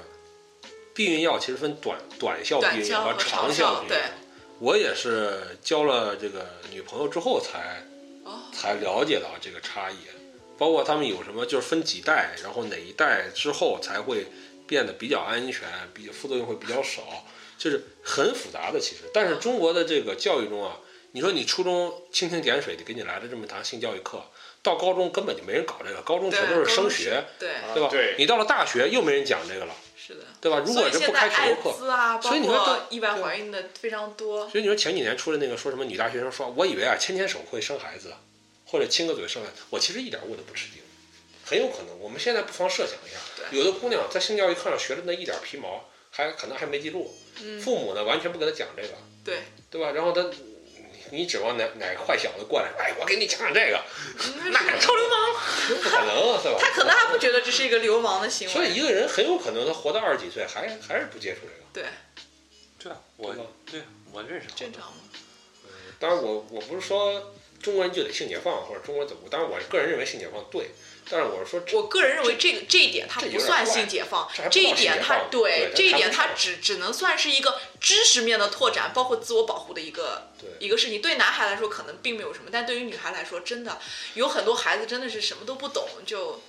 [0.93, 3.99] 避孕药其实分短短效避孕药和和长长效避孕药。
[4.59, 7.83] 我也是交了这个女朋友之后才
[8.23, 9.95] 哦才了解到这个差异。
[10.55, 14.27] 包括他们有什么就是分几代，然后哪一代之后才会
[14.67, 17.01] 变得比较安全，比副作用会比较少，
[17.63, 19.03] 就是很复杂的其实。
[19.13, 20.79] 但是中国的这个教育中啊，
[21.11, 24.21] 你说你初中蜻蜓点水的给你来了这么一堂性教育课，
[24.61, 27.87] 到高中根本就没人搞这个，高中，全都是升学，对，对吧？
[27.89, 30.21] 对你到了大学又没人讲这个了，是的。
[30.41, 30.59] 对吧？
[30.59, 34.49] 如所以现果这不开在艾选修课，滋啊，所以你说括这意外怀孕的非常多。
[34.49, 38.13] 所以你说前几年出了那个说什么女大学生说，我以为啊牵牵手会生孩子，
[38.65, 40.81] 或者亲个嘴生孩子，我其实一点我都不吃惊，
[41.45, 41.97] 很有可能。
[41.99, 48.89] 我们现在不妨设想一下，对有的姑娘在性教育课上学的那一点皮毛，还可能还没记住，嗯，父母呢完全不给他讲这个，
[49.25, 49.39] 对，
[49.71, 49.91] 对吧？
[49.91, 50.21] 然后他，
[51.09, 53.83] 你你指望哪哪个坏小子过来，哎，我给你讲讲这个，
[54.51, 55.33] 那臭流氓！
[55.67, 56.57] 不可能，是吧？
[56.59, 58.53] 他可能还不觉得这是一个流氓的行为。
[58.53, 61.63] 所以一个人很有可能他活到二十几岁，还还是不接触这个。
[61.73, 61.85] 对，
[62.77, 63.33] 对啊，我
[63.65, 64.99] 对我认识正常吗？
[65.99, 70.69] 当然我，我不是说中国人就得性解放或者中国怎么，当然我个人认为性解放对，
[71.09, 81.01] 但是我是说我个人认为这个这一点它不算性解放这一点它对这一点它只只能算是一个知识面的拓展，包括自我保护的一个对一个事情。
[81.01, 83.79] 对男孩来说可能并没有什么，但对于女孩来说，真的
[84.13, 86.41] 有很多孩子真的是什么都不懂，就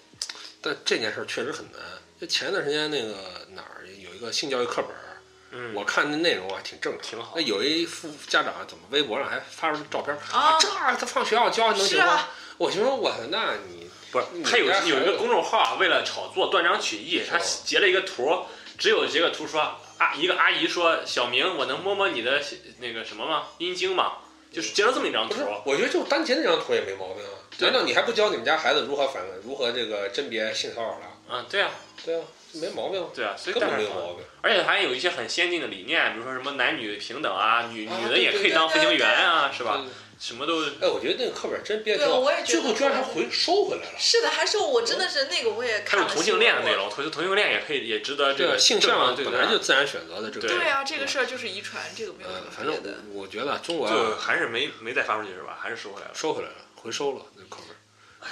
[0.60, 1.80] 但这件事儿确实很难。
[2.20, 12.06] 就前段时间那个哪儿有一个性教育课本我看那内容啊挺正常，挺好那有一副家长怎么微博上还发出照片儿啊这他放学校教能行吗？
[12.06, 18.44] 啊，我心说，我操，那你不是他有有一个公众号啊，为了炒作断章取义，他截了一个图，
[18.78, 19.60] 只有截个图说
[19.98, 22.40] 啊，一个阿姨说小明，我能摸摸你的
[22.80, 23.48] 那个什么吗？
[23.58, 24.18] 阴茎吗？
[24.52, 27.42] 就是截了这么一张图我觉得就单截那张图也没毛病啊。
[27.58, 31.06] 难道你还不教你们家孩子如何反如何这个甄别性骚扰了？
[31.28, 31.70] 嗯，对啊，
[32.04, 34.24] 对啊，没毛病，对啊，所以根本没有毛病。
[34.42, 39.84] 而且还有一些很先进的理念，比如说什么男女平等啊，女啊女的也可以当飞行员啊，是吧？
[40.24, 40.28] 对？
[40.28, 43.98] 什么都哎，我觉得那个课本真编得对挺好，我也觉得最后居然还回收回来了。
[43.98, 50.48] 是的，还是我真的是那个我也还看了有同性恋的内容，同同性恋也可以，也值得这个性向对本来就自然选择的这个。
[50.48, 52.74] 对对啊，这个事儿就是遗传，这个没有什呃么，反正。
[53.12, 55.58] 我我觉得中国就啊还是没没再发出去是吧？
[55.60, 56.14] 还是收回来了。
[56.14, 57.76] 收回来了，回收了那个课本。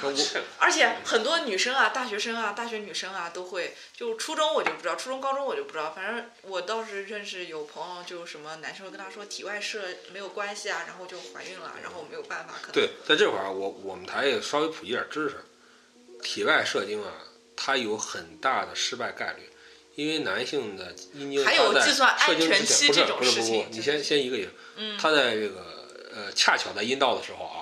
[0.00, 0.14] 我
[0.58, 15.44] 而且很多女生啊，大学生啊，大学女生啊，都会就初中我就不知道，初中高中我就不知道，反正我倒是认识有朋友，就什么男生跟她说体外射没有关系啊，然后就怀孕了，然后没有办法，可能对，在这块儿我我们台也稍微普及点知识，
[16.22, 17.12] 体外射精啊，
[17.54, 19.50] 它有很大的失败概率，
[19.94, 27.61] 因为男性的阴茎还有计算安全期这种事不是不不，你先先一个一个，嗯它在这个呃恰巧在阴道的时候啊，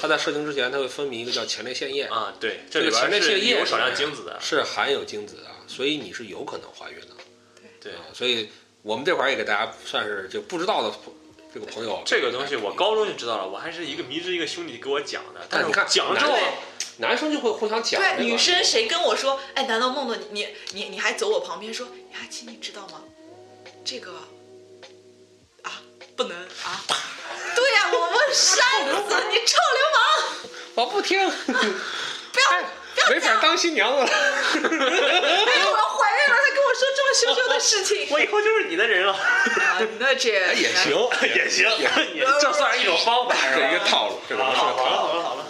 [0.00, 7.08] 它在射精之前，它会分泌一个叫前列腺液，啊，对，这个前这里边是列腺液有少量精子的，是含有精子的，所以你是有可能怀孕的。
[7.80, 7.92] 对。
[7.92, 8.48] 啊，所以
[8.82, 11.12] 我们这块儿也给大家算是就不知道的朋
[11.52, 16.36] 这个朋友，这个东西我高中就知道了，我还是一个迷之一个兄弟给我讲的，但是你看讲了之后
[16.98, 18.00] 男生就会互相讲。
[18.00, 23.02] 对女生谁跟我说，哎，难道梦梦你你你你还走我旁边说，雅琪你知道吗？
[23.84, 24.12] 这个
[25.62, 25.82] 啊
[26.16, 26.84] 不能啊，
[27.92, 28.64] 我问扇
[29.08, 29.98] 死，你臭流氓！
[30.74, 32.64] 我不听， 不要哎
[33.08, 34.06] 没法当新娘子了。
[34.06, 41.68] 哎，我要怀孕了，他跟我说这么羞羞的事情，我 以后就是你的人了，啊，那这哎 也行，也行，
[42.14, 44.96] 你这算是一种方法，一个套路，这个是个好了好了。
[44.98, 45.46] 好了好了，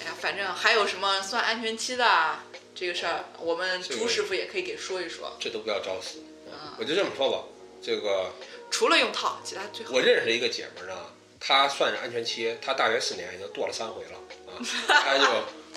[0.00, 2.44] 哎呀，反正还有什么算安全期的啊
[2.74, 5.36] 这个事儿，我们朱师傅也可以给说一说。
[5.40, 6.18] 这都不要找死。
[6.50, 7.42] 啊我就这么说吧，
[7.82, 8.30] 这个
[8.70, 10.00] 除了用套，其他最好我。
[10.00, 10.96] 认识一个姐们儿呢，
[11.40, 15.24] 她算是安全期，她大学四年已经堕了三回了啊， 她就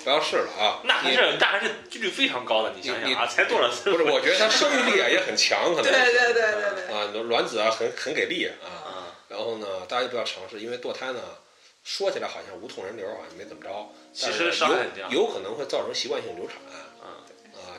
[0.04, 0.80] 不要试了啊。
[0.84, 4.02] 那还你是那还是几率非常高的，你想你想啊，才堕了不是？
[4.04, 6.94] 我觉得她生育力啊也很强，可能对对对对对。
[6.94, 8.52] 啊，卵子啊很很给力啊。
[8.64, 11.20] 啊，然后呢，大家就不要尝试，因为堕胎呢，
[11.84, 16.89] 说起来好像无痛人流，好像没怎么着，其实是伤害很大有有可能会造成习惯性流产啊，啊。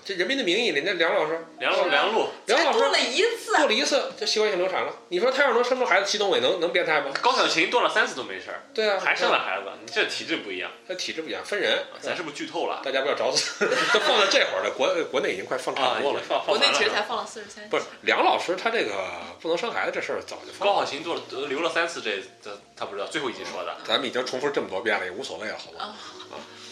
[0.04, 7.12] 这《人民的名义》里那梁老师，梁路梁璐，梁老师才做了一次，做了一次就习惯性流产了，你说他要是能生出孩子，祁同伟能能变态吗？
[7.22, 11.86] 高小琴多了三次都没事儿， 对啊，还生了孩子，你这体质不一样，他体质不一样，分人。
[12.00, 12.82] 咱是不是剧透了？
[12.84, 16.58] 大家不要找死， 都放到这会儿了，国国内已经快放差啊，不多了国。
[16.58, 17.70] 内其实才放了四十三。
[17.70, 18.92] 不是梁老师，他这个
[19.40, 20.68] 不能生孩子这事儿早就放。
[20.68, 23.78] 高小琴做了得留了三次，这这他不知道，最后一集说的。
[23.86, 25.84] 咱们已经重复这么多遍了，也无所谓了，好吧？
[25.84, 25.96] 啊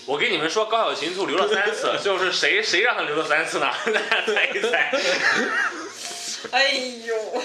[0.10, 3.72] 我跟你们说，高小琴就留了三次，就是谁谁让他留了三次呢？
[3.93, 4.91] 大家猜一猜。
[6.50, 6.72] 哎
[7.06, 7.43] 呦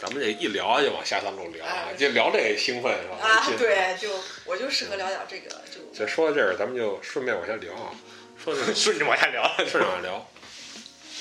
[0.00, 3.16] 咱们这一聊就往下三路聊啊哎，就聊这个兴奋是吧？
[3.24, 4.08] 啊，对，就
[4.44, 7.94] 我就适合聊点这个，就这说到这儿，咱们就顺便往下聊啊，
[8.42, 9.48] 说这个 顺着往下聊。
[9.58, 10.14] 顺着往下聊。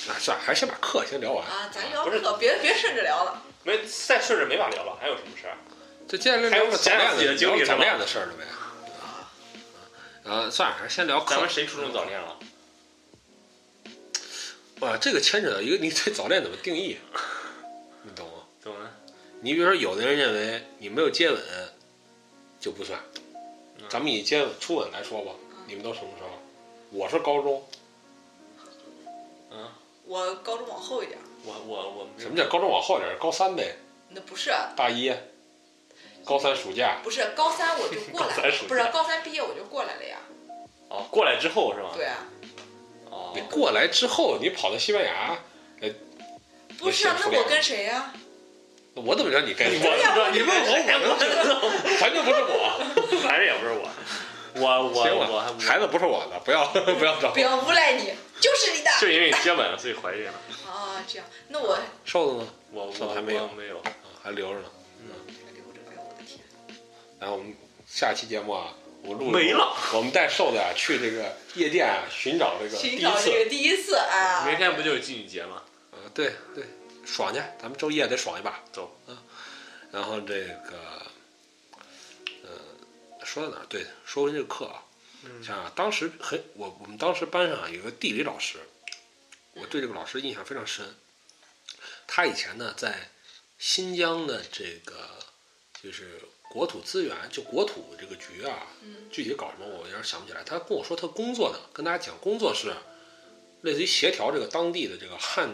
[0.09, 1.45] 啊，算了，还是先把课先聊完。
[1.45, 3.43] 啊，咱聊课，别别顺着聊了。
[3.63, 5.53] 没再顺着没法聊了，还有什么事儿？
[6.07, 8.43] 就接下来还有聊个早讲讲自己的恋的，聊早经历是吗恋的事儿了呗。
[10.23, 11.49] 呃，算了，还是先聊课咱们。
[11.49, 12.37] 谁初中早恋了？
[14.81, 16.97] 啊，这个牵扯到一个你对早恋怎么定义，
[18.03, 18.33] 你懂吗？
[18.61, 18.91] 怎么了？
[19.41, 21.41] 你比如说，有的人认为你没有接吻
[22.59, 22.99] 就不算，
[23.77, 25.31] 嗯咱们以接吻初吻来说吧，
[25.67, 26.29] 你们都什么时候？
[26.91, 27.67] 我是高中，
[29.49, 29.67] 嗯，
[30.05, 33.17] 我高中往后一点儿，我我我什么叫高中往后一点儿？
[33.19, 33.77] 高三呗，
[34.09, 35.11] 那不是大一，
[36.25, 40.17] 高三暑假，不是高三我就过来了 不是高三毕业我就过来了呀。
[40.89, 41.89] 哦，过来之后是吗？
[41.95, 42.17] 对啊，
[43.09, 45.37] 哦你，过来之后，你跑到西班牙，
[45.81, 45.89] 呃
[46.77, 48.13] 不是啊，那我跟谁呀？
[48.93, 49.99] 我怎么知道你跟我谁？
[50.01, 51.69] 呀我你问我，我能知道？
[51.97, 53.89] 反正不是我， 反正也不是我，
[54.55, 55.03] 我我
[55.35, 57.39] 我，孩子不是我的，不要不要找不。
[57.39, 58.91] 要诬赖你，就是你的。
[58.99, 60.33] 就因为你接吻所以怀孕了。
[60.67, 62.47] 啊，这样，那我瘦子呢？
[62.73, 63.77] 我我还没有没有。
[63.77, 63.83] 啊，
[64.23, 64.65] 还留着呢。
[65.07, 65.50] 留着，哎呦我的天，
[67.21, 67.55] 然后我们
[67.87, 69.77] 下期节目啊，我录没了。
[69.93, 73.03] 我们带瘦子啊去这个夜店啊寻找这个第寻一次。
[73.03, 74.47] 找这个第一次啊。
[74.47, 75.61] 明天不就是妓女节吗？
[75.91, 76.65] 啊，对对，
[77.05, 78.63] 爽去，咱们周夜得爽一把。
[78.73, 79.21] 走啊，
[79.91, 81.05] 然后这个，
[82.41, 82.49] 呃，
[83.23, 83.65] 说到哪儿？
[83.69, 84.83] 对，说回这个课啊，
[85.23, 88.57] 嗯像啊，当时很我我们当时班上啊有个地理老师，
[89.53, 90.95] 我对这个老师印象非常深。
[92.07, 93.11] 他以前呢在
[93.59, 95.07] 新疆的这个
[95.83, 96.19] 就是
[96.51, 100.43] 国土资源，就国土这个局啊，嗯具体搞什么我有点想不起来。
[100.45, 102.73] 他跟我说他工作呢，跟大家讲工作是
[103.61, 105.49] 类似于协调这个当地的这个汉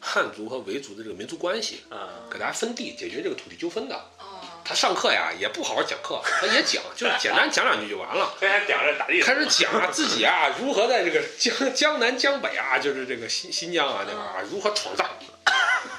[0.00, 3.94] 汉族和维族的这个民族关系，啊，给大家分地，解决这个土地纠纷的。
[4.18, 8.34] 哦，他上课呀也不好好讲课，他也讲，就是简单讲两句就完了。
[8.40, 15.08] 开始讲着打地开始讲啊自己啊如何在这个江江南江北啊，就是这个新新疆啊那边啊如何闯荡，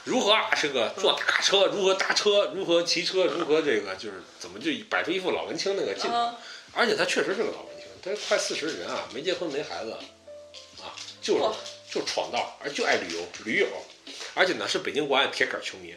[0.06, 6.18] 如何啊这个坐大车，如何搭车，如何骑车，如何这个就是怎么就摆出一副老文青那个劲头。
[6.18, 6.36] 嗯
[6.76, 9.92] 而且他确实是个老文青，他快四十的人啊，没结婚没孩子，
[10.82, 10.90] 啊，
[11.22, 11.54] 就是哇
[11.92, 13.68] 就闯荡，而就爱旅游驴友，
[14.34, 15.94] 而且呢是北京国安铁杆球迷。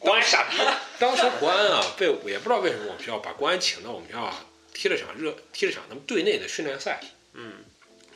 [0.00, 0.56] 国安傻逼。
[0.98, 7.00] 当时国 安啊被也不知道为什么我们学校把国安请到我们学校啊踢了场热踢了场他们队内的训练赛，
[7.34, 7.64] 嗯，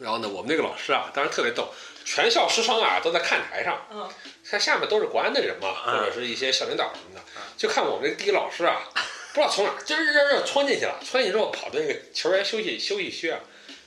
[0.00, 1.72] 然后呢我们那个老师啊当时特别逗，
[2.04, 4.08] 全校师生啊都在看台上，嗯，
[4.44, 7.22] 看下面都是国安的人嘛，嗯或者是一些校领导什么的，
[7.56, 8.80] 就看我们这个地理老师啊，
[9.34, 13.38] 不知道从哪儿吱吱吱吱窜进去了，窜进去之后跑到那个球员休息休息区啊，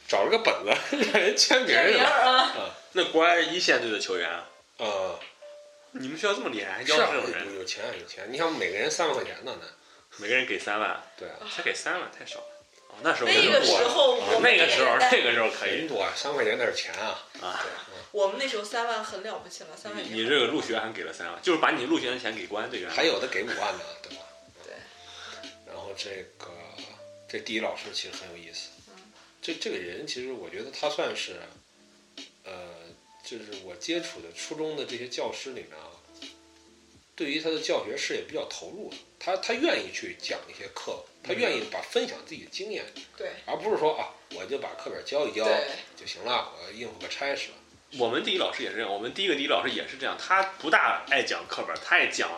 [0.08, 0.71] 找了个本子
[1.12, 4.47] 让人签名去了，啊， 那国安一线队的球员啊，
[4.78, 5.19] 呃，
[5.93, 9.67] 你们学校这么厉害，还这种人，有钱啊有钱，你想每个人三万块钱呢，那
[10.17, 12.45] 每个人给三万，对啊，才给三万，太少了。
[12.94, 17.66] 哦，那时候那个时候我们那个时候那个时候可以人多啊，三块钱那是钱啊，啊。
[18.12, 22.90] 我们那时候三万很了不起了，三万你你这个入学还给了三万，就是把你入学的钱给国安队员。
[22.92, 24.24] 还有的给五万呢，对吧？
[24.64, 24.74] 对。
[25.66, 26.52] 然后这个
[27.28, 28.70] 这地理老师其实很有意思，
[29.42, 31.40] 这这个人其实我觉得他算是，
[32.44, 32.54] 呃，
[33.26, 35.90] 就是我接触的初中的这些教师里面啊，
[37.24, 42.84] 对于他的教学事业比较投入，他他愿意去讲一些课，他愿意把分享自己的经验，
[43.16, 45.48] 对而不是说啊，我就把课本教一教
[45.96, 47.52] 就行了，我应付个差事。
[47.98, 52.30] 我们地理老师也是这样，我们第一个地理老师也是这样，他不大爱讲课本，他爱讲，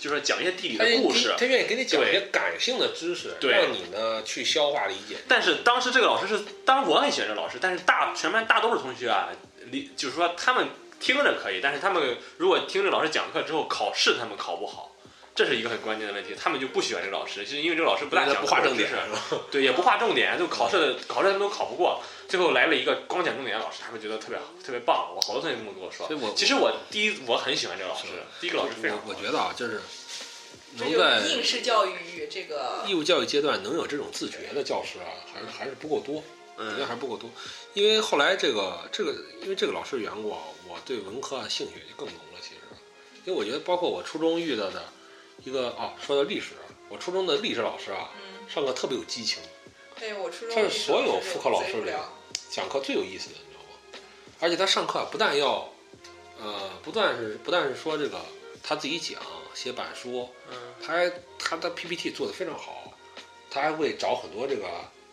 [0.00, 1.32] 就是讲一些地理的故事。
[1.38, 5.18] 他愿意给你讲一些感性的知识，对让你呢去消化理解。
[5.28, 9.28] 但是当时这个老师是，当然我很喜欢这个老师，但是大全班大多数同学啊，
[9.70, 10.66] 理就是说他们
[11.00, 14.94] 听着可以，但是他们如果听着老师讲课之后考试他们考不好，
[15.34, 19.42] 这是一个很关键的问题，他们就不喜欢这个老师，是因为这个老师不大讲不划重点课知识是吧？
[19.50, 25.14] 对，也不划重点，就考试的考试他们都考不过，最后来了一个光讲重点的老师，他们觉得特别好特别棒。
[25.14, 28.06] 我好多同学这么跟我说所以我，其实我第一我很喜欢这个老师，
[28.40, 29.80] 第一个老师非常我我觉得啊，就是
[30.76, 36.22] 能在应试教育这个义务教育阶段能有这种自觉的教师啊，还是还是不够多，
[36.58, 37.30] 我觉还不够多。
[37.74, 42.40] 因为后来这个这个，因为这个老师缘故啊，我对文科啊兴趣就更浓了。
[42.40, 42.60] 其实，
[43.24, 44.84] 因为我觉得包括我初中遇到的
[45.44, 46.54] 一个啊，说到历史，
[46.88, 49.42] 我初中的历史老师啊，嗯，上课特别有激情，
[49.98, 51.92] 对我初中他是所有副副科老师里
[52.50, 54.00] 讲课最有意思的，你知道吗？
[54.40, 55.70] 而且他上课啊不但要，
[56.40, 58.18] 呃，不但是不但是说这个
[58.62, 59.20] 他自己讲
[59.54, 62.92] 写板书，嗯他还他的 PPT 做得非常好，
[63.50, 64.66] 他还会找很多这个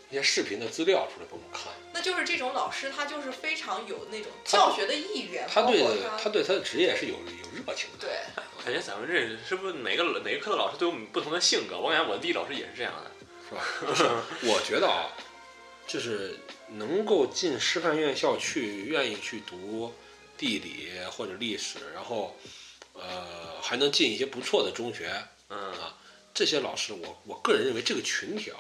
[0.10, 1.72] 一些视频的资料出来给我们看。
[1.94, 5.84] 那就是这种老师，他就是非常有那种教学的意愿，他对
[6.22, 8.08] 他对他的职业是有有热情的。
[8.08, 8.10] 对
[8.58, 11.78] 我感觉咱们这是不是每个每个课的老师都有不同的性格？
[11.78, 13.12] 我感觉我的地理老师也是这样的。
[13.48, 13.64] 是吧？
[13.88, 14.04] 就 是
[14.52, 15.06] 我觉得啊，
[15.86, 19.94] 就是能够进师范院校去，愿意去读
[20.36, 22.36] 地理或者历史，然后
[22.94, 25.12] 呃还能进一些不错的中学，
[25.50, 25.96] 嗯啊
[26.34, 28.58] 这些老师我我个人认为这个群体啊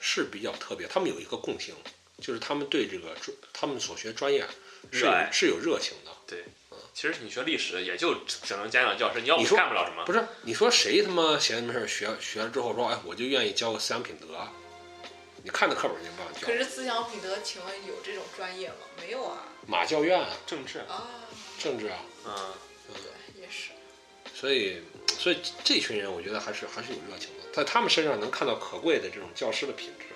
[0.00, 1.74] 是比较特别，他们有一个共性，
[2.20, 4.44] 就是他们对这个专他们所学专业
[4.90, 6.10] 是有热爱是有热情的。
[6.26, 6.44] 对，
[6.94, 10.04] 其实你学历史也就只能讲讲教师，你要不你说干不了什么。
[10.04, 14.26] 不是你说谁他妈闲着没事儿学学了之后说，哎，我就愿意教个思想品德？
[15.42, 16.52] 你看那课本就不让教可。
[16.52, 18.74] 是思想品德，请问有这种专业吗？
[18.98, 19.46] 没有啊。
[19.66, 21.08] 马教院啊，政治，啊，
[21.58, 22.52] 政治啊，嗯，
[22.88, 23.70] 对，也是。
[24.34, 24.82] 所以
[25.20, 30.06] 所以这群人我觉得还是还是有热情的，在他们身上能看到可贵的这种教师的品质。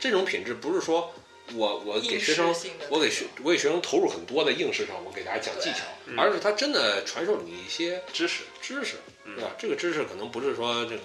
[0.00, 1.14] 这种品质不是说
[1.54, 2.52] 我我给学生
[2.88, 9.52] 我给学我给学生投入很多的应试上，我给大家讲技巧，嗯而是他真的传授你一些知识，知识，嗯对吧？
[9.56, 11.04] 这个知识可能不是说这个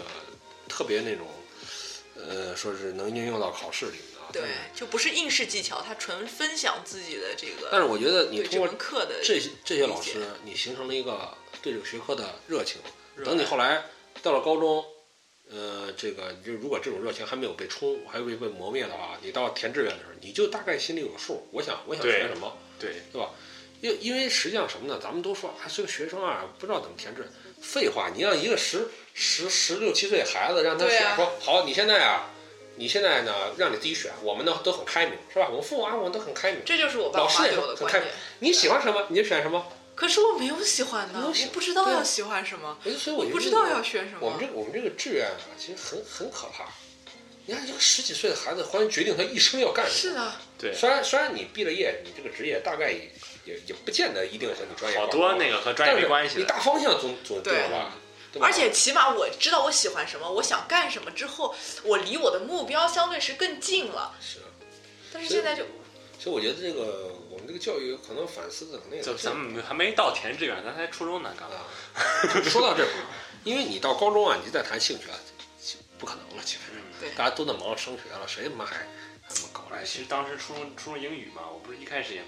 [0.68, 1.28] 特别那种，
[2.16, 4.34] 呃，说是能应用到考试里面啊。
[4.34, 4.42] 对，
[4.74, 7.70] 就不是应试技巧，他纯分享自己的这个。
[7.72, 12.82] 但是我觉得你通过门课的这些这些老师，你形成了一个对这个学科的热情。
[13.16, 13.84] 热等你后来
[14.22, 14.84] 到了高中，
[15.52, 21.48] 呃，这个就如果这种热情还没有被冲，还没有被磨灭的话，你到填志愿的时候，你就大概心里有个数。
[21.52, 23.30] 我想，我想对学什么，对，对吧？
[23.82, 25.00] 因因为实际上什么呢？
[25.02, 27.30] 咱们都说还是个学生啊，不知道怎么填志愿。
[27.62, 32.32] 废话，你让一个十十十六七岁孩子让他选，啊说好，你现在啊，
[32.78, 35.48] 你现在呢，让你自己选，我们呢都很开明，是吧？
[35.50, 36.62] 我们父母啊，我们都很开明。
[36.66, 38.16] 这就是我爸老师也我妈对说很开明我的观点。
[38.40, 39.66] 你喜欢什么你就选什么。
[39.96, 44.46] 可是我没有喜欢的，我不知道要喜欢什么，哎所以我觉得不知道要选什么我们这。
[44.46, 46.66] 个我们这个志愿啊，其实很很可怕。
[47.46, 49.98] 你看一个十几岁的孩子，忽然决定他一生要干什么。
[49.98, 53.12] 是的，对，虽然虽然你毕了业，你这个职业大概也
[53.46, 56.40] 也也不见得一定和你专业好多那个和专业但是没关系。
[56.40, 57.94] 你大方向总总定了吧？
[58.34, 64.14] 对吧而且起码我知道我喜欢什么，我想干什么之后，我离我的目标相对是更近了。
[64.20, 64.40] 是，
[65.14, 65.64] 但是现在就
[66.20, 71.48] 所以我觉得这个我们这个教育可能反思的可能也就咱们还没到填志愿，咱才初中呢，刚。
[71.50, 71.64] 啊，
[72.44, 72.90] 说到这儿，
[73.46, 75.16] 因为你到高中啊，你再谈兴趣啊，
[76.00, 78.88] 不可能了，基本上对大家都在忙着升学了，谁他妈还还
[79.30, 80.06] 他妈搞这些其实？
[80.10, 82.24] 当时初中初中英语嘛，我不是一开始也，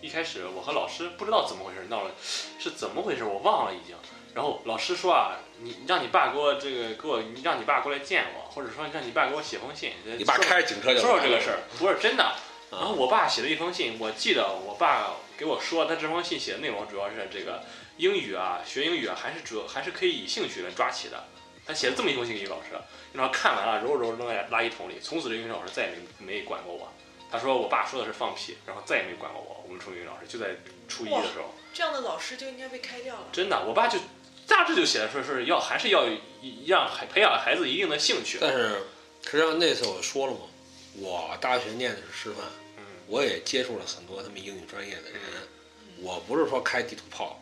[0.00, 2.10] 一开始我和老师不知道怎么回事闹了，
[2.58, 3.96] 是怎么回事我忘了已经。
[4.34, 9.92] 然后老师说啊，你你让你爸给我这个给我，你让你爸过来见我，或者说让你爸给我写封信。
[10.16, 12.34] 你爸开着警车就说说这个事儿，不是真的。
[12.72, 17.62] 啊然后我爸写了一封信，我记得我爸给我说，他这封信写的内容主要是这个
[17.98, 21.22] 英语啊，学英语啊，还是主要还是可以以兴趣来抓起的。
[21.64, 22.70] 他写了这么一封信给老师，
[23.12, 26.90] 然后看完了揉揉扔在垃圾桶里，从此这英语老师再也没没管过我。
[27.30, 29.62] 他说我爸说的是放屁，然后再也没管过我。
[29.64, 30.56] 我们初中英语老师就在
[30.88, 33.26] 初一的时候，这样的老师就应该被开掉了。
[33.32, 33.98] 真的，我爸就
[34.48, 36.06] 大致就写的说是要还是要
[36.66, 38.38] 让孩培养孩子一定的兴趣。
[38.40, 38.82] 但是
[39.24, 40.40] 实际上那次我说了嘛，
[40.98, 42.61] 我大学念的是师范，嗯
[43.12, 45.20] 我也接触了很多他们英语专业的人。
[46.00, 47.38] 我不是说开地图炮，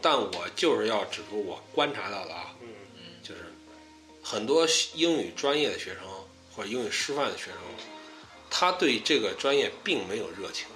[0.00, 2.66] 但我就是要指出我观察到的啊，嗯。
[3.22, 3.42] 就是
[4.20, 6.02] 很多英语专业的学生
[6.52, 7.54] 或者英语师范的学生，
[8.50, 10.66] 他对这个专业并没有热情，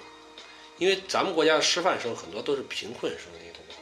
[0.77, 3.75] 因为咱们国家的师范生很多都是贫困生，你懂吗？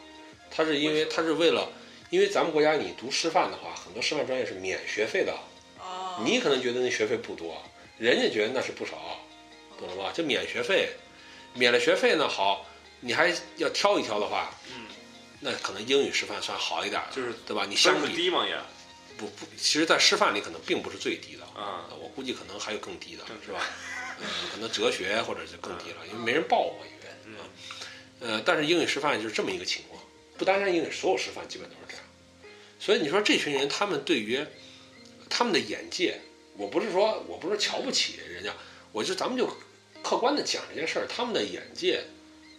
[0.50, 1.72] 他是因为他是为了，
[2.10, 5.32] 因为咱们国家你读师范的话，很多师范专业是免学费的，
[5.80, 7.62] 哦，你可能觉得那学费不多，
[8.00, 9.20] 人家觉得那是不少，
[9.78, 10.12] 懂了吧？
[10.14, 10.90] 就免学费，
[11.54, 12.66] 免了学费呢，好，
[13.00, 14.88] 你还要挑一挑的话，嗯，
[15.40, 17.66] 那可能英语师范算好一点儿，就是对吧？
[17.68, 18.58] 你相比低嘛也，
[19.18, 23.62] 不不，其实，在师范里可能并不是最低的，啊我估计可能还有更低的，是吧？
[24.20, 27.44] 嗯，可能哲学或者是更低了，因为没人报我，因为嗯啊，
[28.20, 30.02] 呃，但是英语师范就是这么一个情况，
[30.38, 32.04] 不单单英语，所有师范基本都是这样。
[32.80, 34.46] 所以你说这群人，他们对于
[35.30, 36.20] 他们的眼界，
[36.56, 38.54] 我不是说我不是瞧不起人家，
[38.92, 39.46] 我就咱们就
[40.06, 42.04] 客观的讲这件事儿，他们的眼界，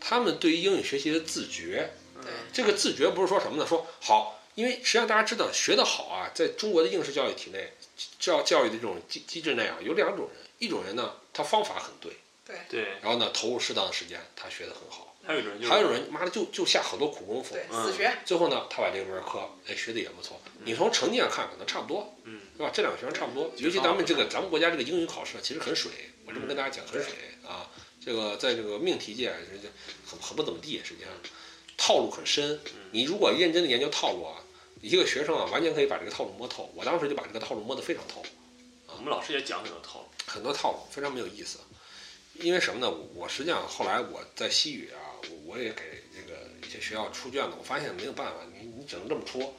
[0.00, 1.90] 他们对于英语学习的自觉，
[2.20, 3.64] 对，这个自觉不是说什么呢？
[3.64, 7.72] 说好，因为实际上大家知道，学得好啊，在中国的应试教育体内，
[8.18, 18.12] 教教育的这种机机制内啊，有两种人，一种人呢，他方法很对，对对，然后呢，投入适当的时间，他学得很好；还有一种人就还有一种人，妈的就就下很多苦功夫，对，嗯死学。
[18.24, 20.40] 最后呢，他把这门课哎学得也不错。
[20.64, 22.70] 你从成绩上看，可能差不多，嗯，是吧？
[22.72, 25.90] 这两个学生差不多，尤其咱们这个咱们国家这个英语考试其实很水，
[26.24, 27.12] 我这么跟大家讲很水
[27.46, 27.70] 啊。
[28.02, 29.32] 这个在这个命题界
[30.06, 31.10] 很很不怎么地，实际上
[31.76, 32.58] 套路很深。
[32.92, 34.40] 你如果认真的研究套路啊，
[34.80, 36.72] 一个学生啊完全可以把这个套路摸透。
[36.74, 38.22] 我当时就把这个套路摸得非常透，
[38.86, 41.58] 我们老师也讲很多套路，很多套路非常没有意思。
[42.40, 42.88] 因为什么呢？
[42.88, 45.82] 我我实际上后来我在西语啊，我我也给
[46.14, 49.54] 这个一些学校出卷子，我发现没有办法，你你只能这么出。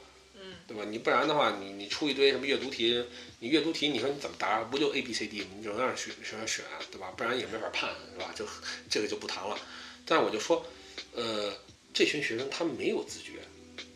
[0.68, 0.84] 嗯，对吧？
[0.90, 3.04] 你不然的话，你你出一堆什么阅读题，
[3.40, 4.60] 你阅读题，你说你怎么答？
[4.64, 5.48] 不就 A B C D？
[5.56, 7.12] 你只能让学学生选，对吧？
[7.16, 8.34] 不然也没法判，是吧？
[8.36, 8.46] 就
[8.90, 9.58] 这个就不谈了。
[10.06, 10.66] 但是我就说，
[11.14, 11.54] 呃，
[11.94, 13.40] 这群学生他们没有自觉，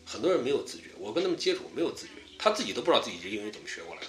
[0.04, 0.84] 很多人没有自觉。
[0.98, 4.08] 我跟他们接触没有自觉，他自己都不知道自己这英语怎么学过来的。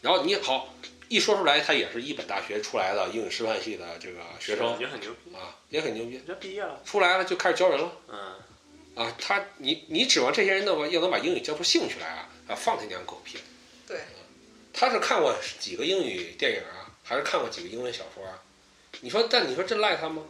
[0.00, 0.74] 然后你好，
[1.08, 6.20] 一说出来，他也是一本大学出来的英语师范系的这个学生也很牛逼，啊，也很牛逼。
[6.26, 8.34] 这毕业了，出来了就开始教人了嗯，
[8.94, 9.16] 啊！
[9.20, 12.28] 他你你指望这些人能要能把英语教出兴趣来啊？
[12.48, 13.38] 啊，放他娘狗屁！
[13.86, 13.98] 对，
[14.72, 18.42] 他是看过几个英语电影啊，还是看过几个英文小说啊？
[19.00, 20.22] 你说，但你说这赖他吗？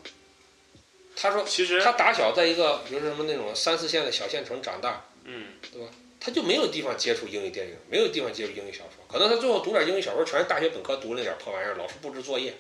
[1.17, 5.89] 他说其实他打小在一个比如说什么那种三四线的小县城长大，嗯，对吧
[6.19, 9.05] 他就没有地方接触英语电影，没有地方接触英语小说。
[9.07, 12.55] 可能他最后读点英语小说，全是大学本科读那点破玩意儿，老师布置作业。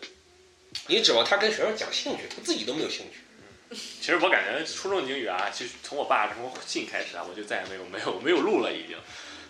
[0.86, 3.20] 你指望他跟学生讲兴趣，他自己都没有兴趣。
[4.04, 8.98] 其实我感觉初中英语啊，其实从我爸这封信开始啊，我就再也没有没有没有录了，已经。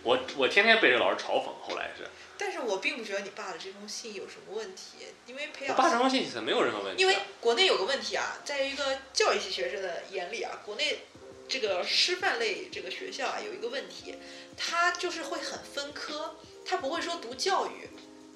[0.01, 7.05] 我我天天被这个老师嘲讽，后来是但是我并不觉得你爸的这封信有什么问题，因为培养我爸这封信其实没有任何问题因。
[7.09, 10.99] 为国内有个问题啊，在一个教育系学生的眼里啊，国内
[11.49, 14.15] 这个师范类这个学校啊有一个问题，
[14.55, 17.89] 它就是会很分科，它不会说读教育，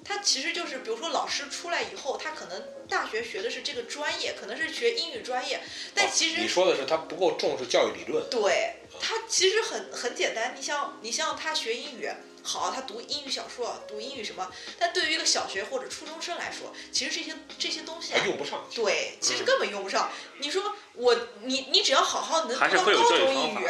[0.04, 5.60] 它其实就是比如说老师出来以后，他可能大学学的是这个专业，可能是学英语专业，
[5.94, 8.28] 但其实哦你说的是他不够重视教育理论。
[8.28, 12.10] 对他其实很很简单，你像你像他学英语，
[12.42, 18.66] 好，他读英语小说，读英语什么，但对于一个小学或者初中生来说，其实这些这些东西啊，用不上。
[18.74, 20.10] 对，其实根本用不上。
[20.38, 23.68] 你说我你你只要好好能读到高中英语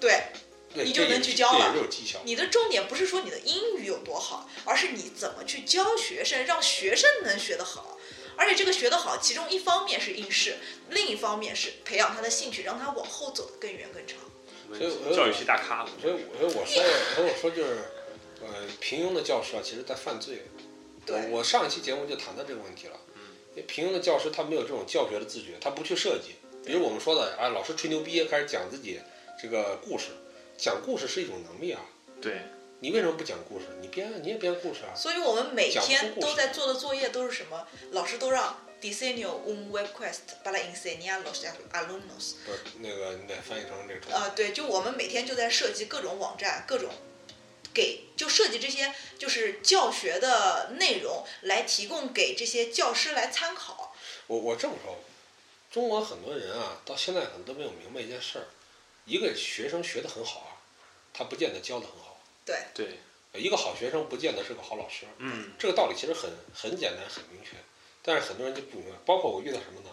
[0.00, 0.22] 对
[0.74, 1.74] 你就能去教了。
[2.24, 7.98] 你的重点不是说你的英语有多好，而是你怎么去教学生，让学生能学得好。
[8.36, 10.58] 而且这个学得好，其中一方面是应试，
[10.90, 14.18] 另一方面是培养他的兴趣，让他往后走得更远更长。
[14.68, 16.82] 所以我教育系大咖，所以我所以我说，
[17.16, 17.78] 所以我说就是，
[18.42, 20.46] 呃，平庸的教师啊，其实在犯罪。
[21.04, 23.00] 对我上一期节目就谈到这个问题了。
[23.52, 26.36] 因为平庸的教师他没有这种教学的自觉，他不去设计。
[26.64, 29.00] 比如我们说的啊，老师吹牛逼，开始讲自己
[29.42, 30.08] 这个故事，
[30.58, 31.80] 讲故事是一种能力啊。
[32.20, 32.42] 对，
[32.80, 33.66] 你为什么不讲故事？
[33.80, 34.92] 你编，你也编故事啊。
[34.94, 37.66] 所以我们每天都在做的作业都是什么？
[37.92, 42.34] 老师都让 diseño un web quest para enseñar los alumnos。
[42.44, 44.12] 不是那个，你得翻译成这种。
[44.12, 44.24] 啊。
[44.24, 46.90] 呃，对，就我们每天就在设计各种网站，各种
[47.72, 53.94] 给就设计这些就是教学的内容，来提供给这些教师来参考。
[54.26, 54.98] 我我这么说，
[55.70, 58.46] 中国很多人啊，到现在可能都没有明白一件事儿：
[59.04, 60.47] 一个学生学得很好啊，
[61.18, 62.16] 他不见得教的很好；
[62.46, 65.04] 对，对，一个好学生不见得是个好老师。
[65.18, 67.56] 嗯，这个道理其实很很简单、很明确，
[68.02, 68.94] 但是很多人就不明白。
[69.04, 69.90] 包括我遇到什么呢？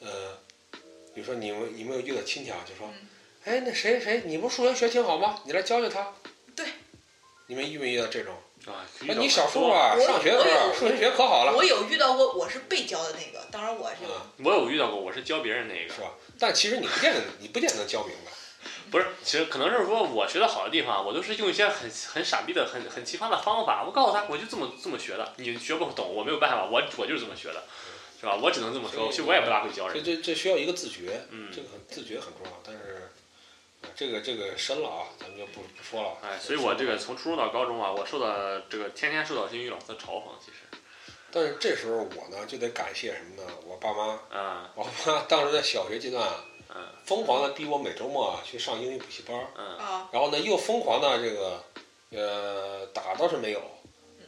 [0.00, 0.38] 呃，
[1.14, 3.08] 比如说你们你们有遇到亲戚啊，就说嗯
[3.46, 5.40] ：“哎，那谁谁，你不是数学学挺好吗？
[5.46, 6.12] 你来教教他。”
[6.54, 6.66] 对。
[7.46, 8.34] 你们遇没遇到这种？
[8.66, 16.12] 啊，你小时候啊，上学的时候我有数学学可好了，我有遇到过，我是被教的那个，当然我是、嗯，我有遇到过，我是教别人那个是，吧？
[16.38, 18.30] 但其实你不见得你不见得能教明白。
[18.90, 27.62] 不是，其实可能是说我学的好的地方，我都是用一些很很傻逼的、很很奇葩的方法，我告诉他，我就这么这么学的，你学不懂，我没有办法，我我就是这么学的，
[28.20, 28.36] 是吧？
[28.42, 32.60] 我只能这么说，其实我也不大会教这人，这这需要一个自觉，嗯这个很自觉很重要。
[32.64, 33.10] 但是，
[33.82, 36.18] 呃这个这个深了啊，咱们就不不说了。
[36.22, 40.80] 哎，所以我这个从初中到高中啊，我受到这个天天受到英语老师的嘲讽，其实，
[41.30, 43.48] 但是这时候我呢就得感谢什么呢？
[43.64, 46.44] 我爸妈，啊我爸妈当时在小学阶段啊，
[46.74, 46.82] 嗯。
[47.04, 49.76] 疯狂的逼我每周末啊去上英语补习班儿，嗯。
[49.78, 51.62] 啊，然后呢又疯狂的这个，
[52.10, 53.60] 呃，打倒是没有，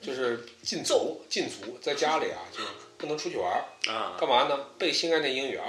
[0.01, 2.61] 就是禁足禁足，在家里啊 就
[2.99, 4.17] 不能出去玩儿，啊。
[4.19, 4.59] 干嘛呢？
[4.79, 5.67] 背新概念英语二。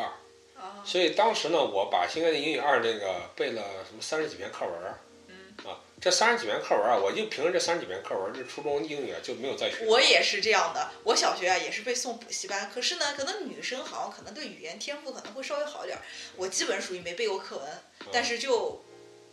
[0.62, 5.54] 啊，所以当时呢，我把新概念英语二这个背了什么三十几篇课文儿，嗯。
[5.66, 9.86] 啊，这三十几篇课文啊，我就凭着这三十几篇课文，这初中英语啊就没有再学。
[9.86, 16.04] 我也是这样的，我小学啊也是被送补习班，可是呢，可能女生好像可能对语言天赋可能会稍微好一点儿。
[16.36, 17.66] 我基本属于没背过课文，
[18.12, 18.84] 但是就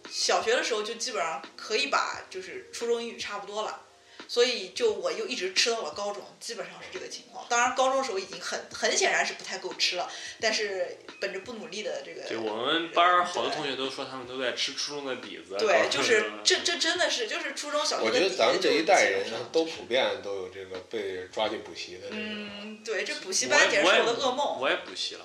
[0.09, 3.83] 小学的时候就基本上可以把就是初中英语差不多了，
[4.31, 7.45] 所以就我又一直吃到了高中，基本上是这个情况。
[7.49, 10.09] 当然高中时候已经很很显然是不太够吃了，
[10.39, 22.23] 但是本着不努力的这个，对我们班儿好多同学都说他们都在吃初中的底子，对，就是这这真的是就是初中小学我的底子觉得咱们这一代人都普遍都有这个被抓去补习的这个。
[22.23, 24.61] 嗯，对，这补习我班简直是我的噩梦。
[24.61, 25.25] 我也补习了，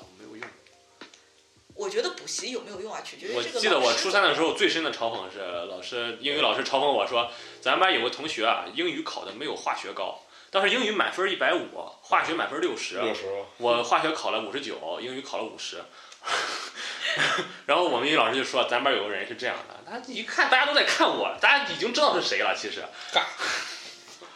[1.76, 7.30] 我觉得补习有没有用啊，取决于我这个记得我初三的时候最深的嘲讽是，老师英语老师嘲讽我说，
[7.62, 11.68] 咱班有个同学啊，英语考的没有化学高，当时英语满分一百五，
[12.02, 13.24] 化学满分六十，六十，
[13.58, 15.84] 我化学考了五十九，英语考了五十。
[17.68, 22.56] 然后我们英语老师就说，咱班有个人是这样的，他一看大家都在看我，大家已经知道是谁了。
[22.58, 23.24] 其实，干，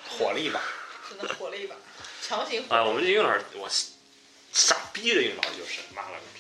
[0.08, 0.62] 火了一把。
[1.10, 1.76] 真的火了一把，
[2.22, 2.76] 强行火。
[2.76, 3.68] 啊，我们这英语老师，我
[4.52, 6.39] 傻逼的英语老师就是，妈了个逼！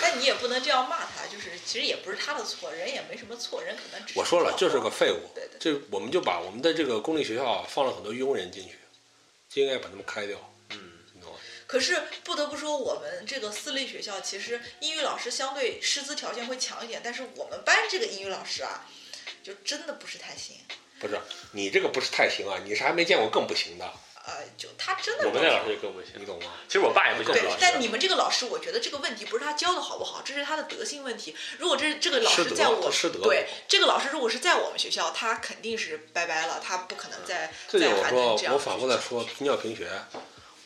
[0.00, 5.20] 但你也不能这样骂他，就是其实也不是他的错，人也没什么错，人可能只是我说了，就是个废物。
[5.34, 8.78] 对对这我们就把我们的这个公立学校啊放了很多庸人进去，
[9.48, 10.38] 就应该把他们开掉，
[10.70, 11.38] 嗯，你懂吗？
[11.66, 18.86] 可是不得不说，我们这个私立学校其实英语老师相对师资条件会强一点，但是我们班这个英语老师啊，
[19.42, 20.56] 就真的不是太行。
[20.98, 21.18] 不是
[21.52, 23.92] 你这个不是太行啊，你是还没见过更不行的，
[24.26, 26.26] 呃，就他真的我们那老师就更不行你。
[26.26, 26.50] 懂吗？
[26.66, 31.36] 其实我爸也不行对老师，，但你们这个老师，我觉得这个问题不是他教的好不好，这是他的德性问题。
[31.58, 38.54] 如果这这个老师在我师德对这个老师如果是在我们学校，他肯定是拜拜了，他不可能再再我说还能这，样。
[38.54, 39.88] 我反复在说平教平学。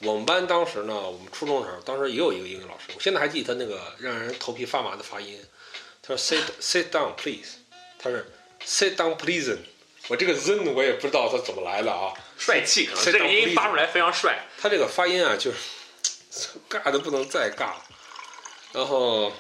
[0.03, 5.39] 我们班当时呢，我们初中的时候，当时也有一个英语老师，我现在还记得他那个让人头皮发麻的发音。
[6.01, 7.59] 他说 sit sit down please，
[7.99, 8.33] 他是
[8.65, 9.59] sit down please。
[10.11, 12.13] 我这个 zen 我也不知道它怎么来的啊。
[12.37, 14.45] 帅气，可能这个音发出来非常帅。
[14.61, 17.85] 他这个发音啊，就是 尬的不能再尬了。
[18.73, 19.33] 然后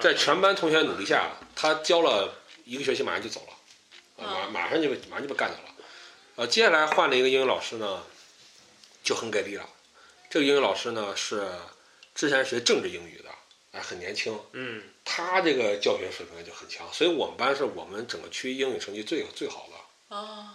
[0.00, 5.74] 在全班同学努力下，他教了一个学期，马上就走了，啊，马马上就被马上就被干掉了。
[6.34, 8.02] 呃，接下来换了一个英语老师呢，
[9.04, 9.68] 就很给力了。
[10.28, 11.48] 这个英语老师呢是
[12.14, 13.30] 之前学政治英语的，
[13.72, 20.16] 哎，很年轻，嗯，他这个教学水平就很强，所以我们班是我们整个区英语成绩最最好的。
[20.16, 20.54] 啊，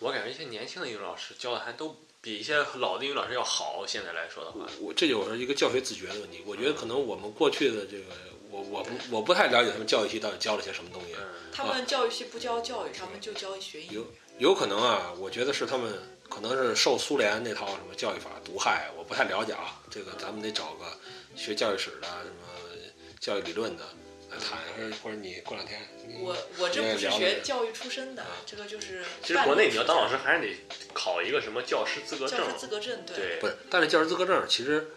[0.00, 3.84] 我感觉一些年轻的英语老师教的还都比一些老的英语老师要好。
[3.86, 6.42] 现在来说的话，我这就是一个教学自觉的问题。
[6.44, 8.06] 我觉得可能我们过去的这个，
[8.50, 11.14] 我我不我不太了解他们教育系到底教了些什么东西。
[11.16, 13.94] 嗯，他们教育系不教教育，他们就教学英语。
[13.94, 14.06] 有
[14.38, 19.80] 有可能啊，我觉得是他们可能是受苏联那套什么教育法毒害，我不太了解啊。
[19.88, 20.98] 这个咱们得找个
[21.36, 22.61] 学教育史的、什么
[23.22, 23.84] 教育理论的
[24.32, 25.80] 来谈，或者或者你过两天
[26.20, 30.56] 我我这不是学教育出身的，这个就是其实国内你要当老师，还是得
[30.92, 32.58] 考一个什么教师资格证教师。
[32.58, 33.16] 资格证，对。
[33.16, 34.90] 对不，是，但是教师资格证其实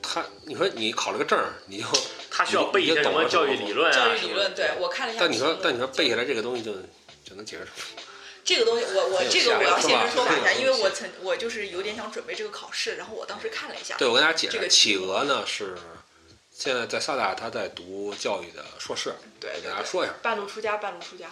[0.00, 1.36] 他，你说你考了个证，
[1.66, 1.86] 你就
[2.30, 5.20] 他需要背一些什么教育理论啊，教育理论，对我看了一下。
[5.20, 6.72] 但你说但你说背下来这个东西就
[7.24, 8.04] 就能解释出来。
[8.44, 15.74] 这个东西，我我这个我要现身说法一下，因为我曾我就是有点想准备这个考试，然后我当时看了一下，对，我跟大家解释，这个企鹅呢是
[16.60, 21.30] 现在在萨大，他在读教育的硕士，对给大家说一下，半路出家，半路出家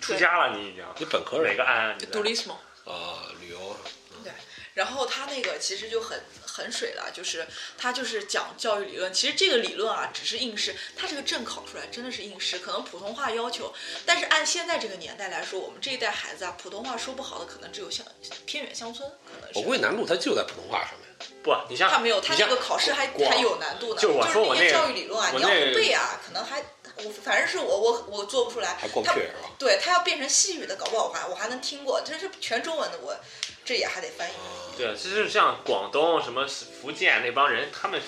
[0.00, 1.96] 出家了，你已经你本科是哪个安？
[1.98, 2.54] 你在，Durismo。
[2.84, 3.76] 呃旅游，
[4.22, 4.32] 对
[4.74, 7.44] 然后他那个其实就很很水了，就是
[7.76, 9.12] 他就是讲教育理论。
[9.12, 13.74] 其实这个理论啊，只是应试，他这个证考出来真的是应试，可能普通话要求。
[14.04, 18.06] 但是按现在这个年代来说，我们这一代孩子啊，普通话说不好的可能只有乡
[18.46, 19.58] 偏远乡村，可能是。
[19.58, 21.05] 我估计难度他就在普通话上面。
[21.46, 24.00] 不，你像他没有，他那个考试还还有难度呢。
[24.00, 26.60] 就是我说我那些那个教育理论啊，你要不背啊，可能还
[26.96, 28.74] 我反正是我我我做不出来。
[28.74, 29.48] 还过不他去是吧？
[29.56, 33.16] 对他要变成西语的，搞不好我还我还能听过，这是全中文的，我
[33.64, 34.32] 这也还得翻译。
[34.76, 38.00] 对，其实像广东、什么福建那帮人，他们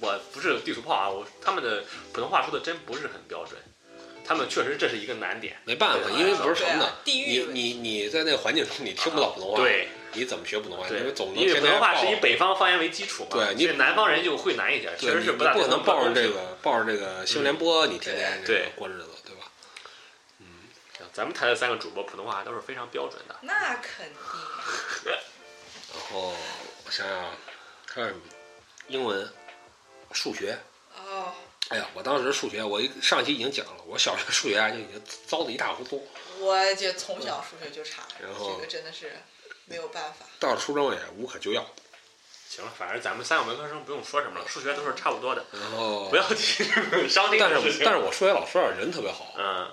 [0.00, 1.82] 我不是地图炮啊，我他们的
[2.12, 3.58] 普通话说的真不是很标准，
[4.24, 5.56] 他们确实这是一个难点。
[5.64, 7.00] 没办法，因为不是什么呢啊？
[7.04, 10.88] 地域你你你在那个环境中，你听不到普通话，对你怎么学普通话？
[10.88, 16.56] 因为总，能因为天天普通话是以北方方言为基础嘛，对你是南方人就会难一点，确实是不大不可能抱着这个。
[16.62, 19.42] 抱着这个新闻联播，你天天这对个过日子，对吧？
[20.38, 20.46] 嗯
[21.12, 23.36] 咱们台的三个主播普通话都是非常标准的。
[23.42, 24.16] 那肯定。
[25.92, 26.34] 然后
[26.86, 27.30] 我想想，
[27.86, 28.20] 还有什么？
[28.88, 29.30] 英文、
[30.12, 30.58] 数学。
[30.96, 31.32] 哦，
[31.68, 36.06] 哎呀，我当时数学，我一上期已经讲了，我小学数学啊就已经糟的一塌糊涂，
[36.38, 39.12] 我就从小数学就差，然后这个真的是
[39.66, 40.26] 没有办法。
[40.38, 41.64] 到了初中也无可救药。
[42.48, 46.62] 行了，反正咱们三个文科生不用说什么了，数学都是差不多的，然 后不，要提
[47.08, 47.50] 伤心但。
[47.50, 49.68] 是但是我数学老师啊人特别好，嗯，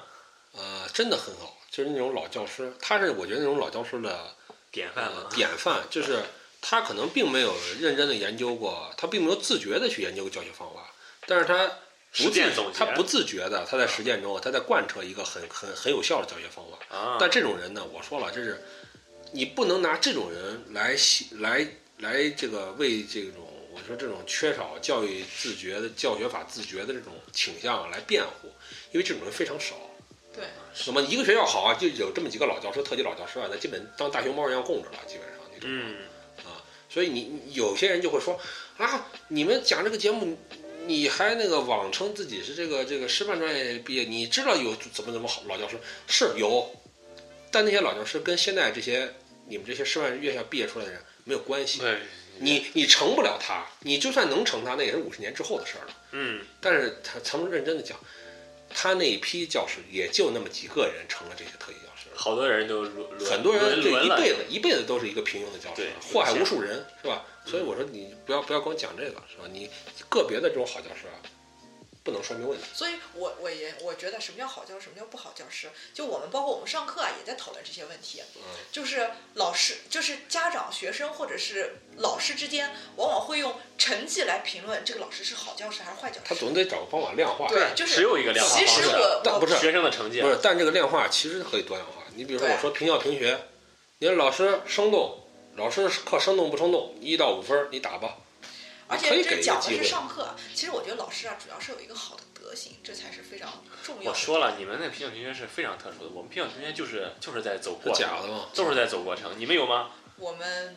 [0.53, 4.09] 呃，真的很好，就是那种老教师，他是我觉得那种老教师的
[4.47, 5.27] 呃典范嘛。
[5.29, 6.23] 典范，就是
[6.59, 10.91] 他可能并没有认真的研究过，他并没有自觉的去研究教学方法，
[11.27, 11.73] 但是他不
[12.13, 16.97] 自实践总结他不自觉的，他在实践中，他在贯彻一个很很很有效的教学方法。
[16.97, 18.65] 啊，但这种人呢，我说了，这是
[19.31, 21.67] 你不能拿这种人来洗来
[21.99, 28.49] 来这个为这种我说这种缺少教育自觉的教学法自觉的这种倾向来辩护，
[28.91, 29.75] 因为这种人非常少。
[30.33, 35.85] 对，什么一个学校好啊，就有这么几个老教师，特级老教师啊，那基本当大熊猫一样供着了，基本上你懂吗？
[36.37, 36.51] 嗯，
[36.89, 38.39] 所以你你有些人就会说
[38.77, 40.37] 啊，你们讲这个节目，
[40.87, 45.77] 你还那个妄称自己是这个这个师范专业毕业，你知道有怎么怎么好老教师
[46.07, 46.69] 是有，
[47.51, 49.13] 但那些老教师跟现在这些
[49.47, 51.79] 你们这些师范院校毕业出来的人没有关系。
[51.79, 51.97] 对，
[52.39, 55.93] 你你成不了他，你就算能成他，那也是五十年之后的事儿了。
[56.11, 57.97] 嗯，但是他咱们认真的讲，
[58.73, 62.07] 他那一批教师也就那么几个人成了这些特级教师。
[62.15, 62.83] 好多人都
[63.19, 67.25] 很多人对沦沦了一辈子一辈子都是一个平庸的教师，祸害无数人，是吧？
[67.45, 69.49] 所以我说你不要不要光讲这个，是吧？
[69.51, 69.69] 你
[70.09, 71.17] 个别的这种好教师啊，
[72.03, 72.65] 不能说明问题。
[72.73, 78.21] 所以我我也我觉得什么叫好教师，什么叫不好教师，就我们包括我们上课啊，也在讨论这些问题。
[78.37, 78.41] 嗯，
[78.71, 86.21] 就是老师，就是家长、学生或者是老师之间，往往会用成绩来评论这个老师是好教师还是坏教师。
[86.25, 87.47] 他总得找个方法量化。
[87.47, 92.03] 对，就是只有一个量化其方式实我我但不是学生的成绩不是，但这个量化其实可以多样化。
[92.15, 93.39] 你比如说，我说评教评学，
[93.99, 95.19] 你说老师生动，
[95.55, 98.17] 老师课生动不生动，一到五分儿你打吧。
[98.91, 99.83] 而且这讲的一个机会。
[99.83, 104.09] 是上课，其实我觉得老师啊，主要是有一个好的德行，这才是非常重要的。
[104.09, 108.49] 我说了，你们那评教评学是非常特殊的，我们评教评学就是就是在走过程，假的嘛？
[108.53, 109.31] 都是在走过程。
[109.37, 109.91] 你们有吗？
[110.17, 110.75] 我们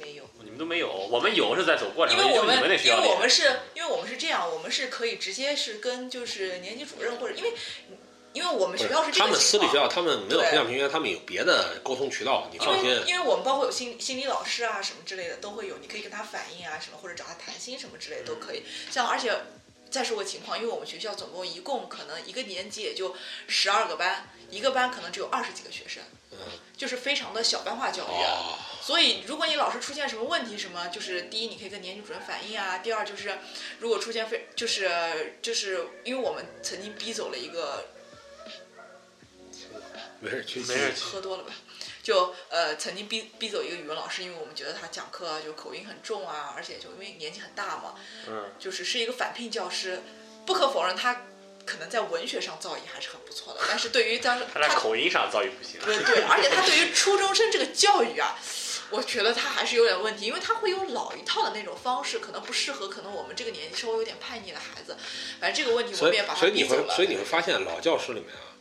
[0.00, 0.24] 没有。
[0.44, 7.52] 你们都没有，我们有是在走过程，因为我们因为我们是，因为我们是这样，我们是可以直接是跟就是年级主任或者因为
[8.32, 9.40] 因为我们学校是这他们个情况。
[9.40, 13.02] 私立学校，他们没有对评教评学，他们有别的沟通渠道，你因放心为。
[13.06, 18.62] 因为我们包括有心心理老师啊什么之类的都会有，你可以跟他反映啊什么，或者找他谈心什么之类的都可以。
[18.90, 19.34] 像而且
[19.90, 23.14] 再说个情况，因为我们学校总共一共可能一个年级也就
[23.46, 26.38] 十二个班，一个班可能只有二十几个学生，嗯，
[26.76, 28.06] 就是非常的小班化教育。
[28.06, 33.38] 哦，所以，如果你老师出现什么问题，什么就是第一，你可以跟年级主任反映啊；第二，就是
[33.78, 37.91] 如果出现非就是就是因为我们曾经逼走了一个
[40.22, 41.52] 没事，去没事喝多了吧，
[42.02, 47.94] 就呃曾经逼逼走一个语文老师，因为我们觉得他讲课就口音很重啊，而且就因为年纪很大嘛，
[48.28, 50.00] 嗯，就是是一个返聘教师，
[50.46, 51.22] 不可否认他
[51.66, 55.80] 可能在文学上造诣还是很不错的，但是对于当时 他在口音上造诣不行。
[55.84, 58.38] 对对，而且他对于初中生这个教育啊，
[58.90, 64.96] 我觉得他还是有点问题，因为他会有老一套的那种方式，可能不适合可能我们这个年纪稍微有点叛逆的孩子。
[65.40, 66.82] 反正这个问题我们也把他所以你逼走了。
[66.88, 68.51] 会所以你会发现老教师里面啊，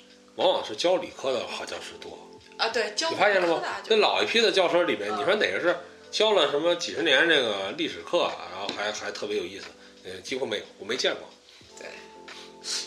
[0.42, 2.18] 往往是教理科的好教师多。
[2.58, 3.82] 啊，对，教你发现了吗科的啊？
[3.84, 5.76] 就那老一批的教师里面，嗯你说哪个是
[6.10, 9.68] 教了什么几十年这个历史课，然后还还特别有意思？
[10.04, 11.30] 呃，几乎没有，我没见过。
[11.78, 11.88] 对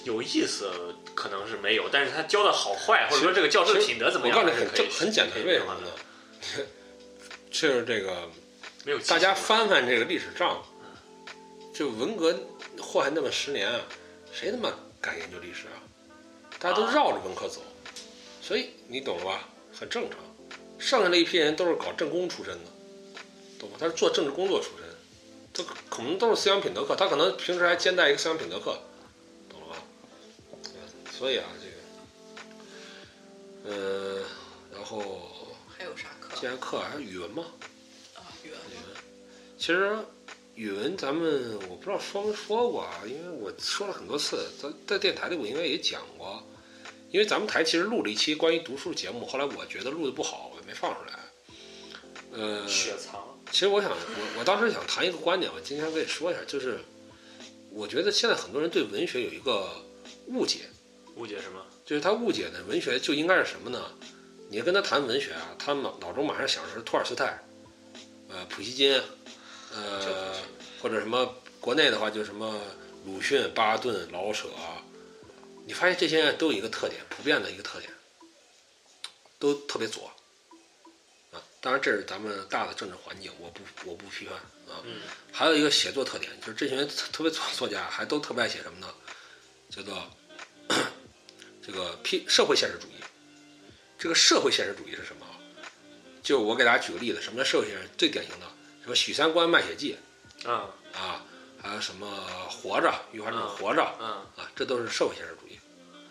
[0.04, 0.70] 有意思
[1.14, 6.66] 可能是没有，但是他教的好坏，或者说这个教师的品德怎么样，我告诉你很简单，为什么呢？
[7.50, 8.28] 就是这个
[8.84, 10.60] 没有大家翻翻这个历史账，
[11.72, 12.36] 就文革
[12.80, 13.80] 祸害那么十年啊，
[14.32, 15.78] 谁他妈敢研究历史啊？
[16.64, 17.60] 大家都绕着文科走，
[18.40, 19.50] 所以你懂了吧？
[19.70, 20.18] 很正常。
[20.78, 22.70] 剩下那一批人都是搞政工出身的，
[23.58, 23.76] 懂吗？
[23.78, 24.86] 他是做政治工作出身，
[25.52, 28.78] 他可可能都是思想品德课，他可能平时还兼带一个思想品德课，
[29.50, 29.76] 懂了吧？
[30.52, 30.58] 嗯
[31.12, 31.66] 所以啊，这
[33.70, 34.24] 个，呃，
[34.72, 35.20] 然后
[35.68, 37.44] 还有啥课既然课还是语文吗，
[38.14, 38.24] 啊？
[38.42, 38.96] 语文语文，
[39.58, 39.98] 其实
[40.54, 46.42] 语文咱们我不知道说没说过啊，因为我说了很多次，在在电台里我应该也讲过，
[47.14, 51.16] 因为咱们台其实录了一期关于读书节目，后来我觉得录的不好，我也没放出来。
[52.32, 56.80] 呃，雪藏，其实我想，我我当时想谈一个观点，我今天可以说一下，就是
[57.70, 59.80] 我觉得现在很多人对文学有一个
[60.26, 60.62] 误解，
[61.14, 61.64] 误解什么？
[61.86, 63.80] 就是他误解的文学就应该是什么呢？
[64.50, 67.38] 你跟他谈文学啊，他脑脑中马上想的是托尔斯泰，
[68.28, 69.00] 呃，普希金，
[69.72, 70.34] 呃，
[70.82, 72.60] 或者什么国内的话就什么
[73.06, 74.82] 鲁迅、巴顿、老舍啊。
[75.66, 77.92] 你发现这些人都有一个特点，普遍的一个特点，
[79.38, 80.12] 都特别左
[81.32, 81.40] 啊。
[81.60, 84.82] 当然，这是咱们大的政治环境，我不我不批判啊。
[84.84, 85.00] 嗯
[85.32, 88.88] 还有一个写作特点，就是这些人特特别左作家还都特别爱写什么呢？
[89.70, 90.08] 叫做
[91.60, 93.02] 这个批社会现实主义。
[93.98, 95.26] 这个社会现实主义是什么？
[96.22, 97.88] 就我给大家举个例子，什么叫社会现实？
[97.98, 98.46] 最典型的
[98.82, 99.96] 什么《许三观卖血记
[100.44, 101.24] 啊》啊，
[101.60, 102.06] 还有什么
[102.50, 104.06] 《活着》，余华这种《活着》嗯，
[104.36, 105.43] 啊，这都是社会现实主义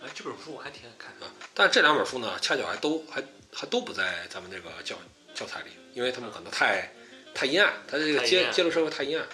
[0.04, 1.26] 哎，这本书我还挺爱看的。
[1.26, 1.32] 啊。
[1.54, 3.24] 但是这两本书呢，恰巧还都还
[3.54, 4.98] 还都不在咱们这个教
[5.34, 6.92] 教材里，因为他们可能太
[7.34, 9.26] 太阴暗，它这个揭揭露社会太阴暗。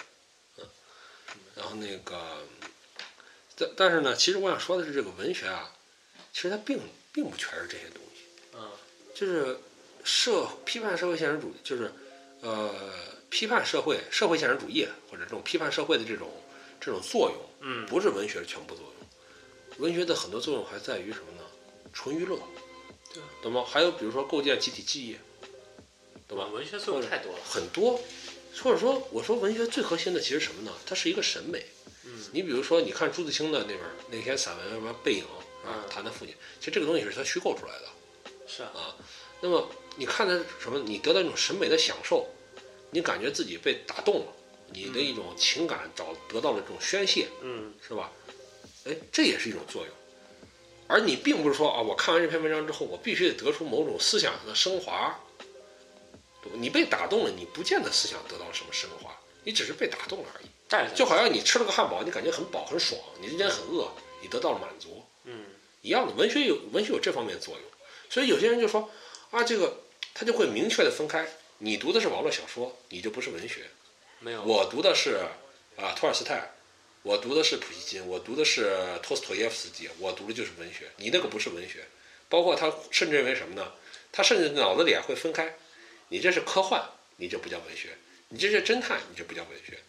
[0.57, 0.65] 嗯，
[1.55, 2.37] 然后那个，
[3.57, 5.73] 但但是呢，其实我想说的是，这个文学啊，
[6.31, 6.79] 其实它并
[7.11, 8.25] 并不全是这些东西。
[8.53, 8.69] 嗯
[9.15, 9.57] 就是
[10.03, 11.91] 社批判社会现实主义，就是
[12.41, 12.93] 呃
[13.29, 16.31] 批判社会社会现实主义或者这种批判社会的这种
[16.79, 18.98] 这种作用，嗯，不是文学的全部作用。
[19.79, 21.43] 文学的很多作用还在于什么呢？
[21.93, 22.37] 纯娱乐，
[23.13, 23.63] 对啊懂吗？
[23.65, 25.17] 还有比如说构建集体记忆，
[26.27, 26.45] 懂吧？
[26.47, 27.39] 文学作用太多了。
[27.49, 27.99] 很多，
[28.61, 30.71] 或者说我说文学最核心的其实什么呢？
[30.85, 31.65] 它是一个审美。
[32.05, 33.79] 嗯你比如说，你看朱自清的那本
[34.11, 35.23] 那篇散文什么《背影》
[35.67, 37.85] 啊，嗯谈他父亲，其实这个东西是他虚构出来的。
[38.47, 38.95] 是啊，啊，
[39.41, 40.79] 那么你看的什么？
[40.79, 42.27] 你得到一种审美的享受，
[42.91, 44.33] 你感觉自己被打动了，
[44.73, 48.11] 你的一种情感找得到了这种宣泄，嗯是吧？
[48.89, 49.95] 哎，这也是一种作用。
[50.87, 55.19] 而你并不是说啊，我看完这篇文章之后，我必须得得出某种思想上的升华。
[56.53, 60.45] 你被打动了，你不见得思想得到了什么升华，你只是被打动了而已。
[60.67, 65.45] 但就好像你吃了个汉堡，你感觉很饱很爽，你之前很饿，你得到了满足，嗯
[65.81, 66.13] 一样的。
[66.13, 67.63] 文学有文学有这方面作用，
[68.09, 68.89] 所以有些人就说
[69.31, 69.81] 啊，这个
[70.13, 71.27] 他就会明确的分开，
[71.59, 73.69] 你读的是网络小说，你就不是文学。
[74.19, 75.19] 没有我读的是
[75.77, 76.51] 啊托尔斯泰，
[77.09, 80.91] 我读的是普希金，我读的是托斯托耶夫斯基，我读的就是文学。
[80.97, 81.83] 你那个不是文学，
[82.29, 83.71] 包括他甚至认为什么呢？
[84.11, 85.55] 他甚至脑子里啊会分开，
[86.09, 86.87] 你这是科幻，
[87.17, 87.87] 你这不叫文学；
[88.27, 89.79] 你这是侦探，你这不叫文学。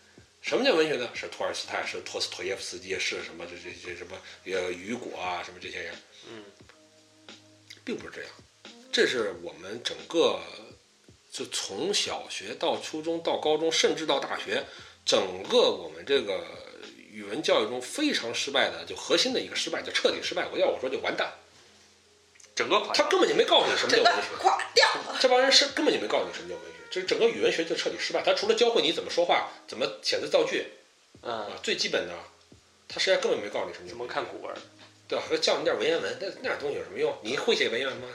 [0.40, 1.10] 什么叫文学呢？
[1.14, 4.16] 是托尔斯泰，是托斯托耶夫斯基，是什么这这这什么
[4.46, 5.94] 呃雨果啊，什么这些人，
[6.26, 6.42] 嗯，
[7.84, 8.32] 并不是这样。
[8.90, 10.40] 这是我们整个
[11.30, 14.64] 就从小学到初中到高中，甚至到大学，
[15.04, 16.46] 整个我们这个
[17.10, 20.48] 语文教育中非常失败的，就核心的一个失败，就彻底失败。
[20.52, 21.32] 我要我说就完蛋，
[22.54, 25.18] 整个垮他根本就没告诉你什么叫文学，垮掉了。
[25.20, 28.22] 这帮人是根本就没告诉你什么叫文学，就是整个语文学就彻底失败。
[28.22, 30.66] 他除了教会你怎么说话，怎么写字造句
[31.22, 32.14] 嗯啊，最基本的，
[32.88, 34.54] 他实际上根本没告诉你什么叫怎么看古文？
[35.08, 35.24] 对吧？
[35.28, 37.12] 还教你点文言文，那那点东西有什么用？
[37.22, 38.08] 你会写文言文吗？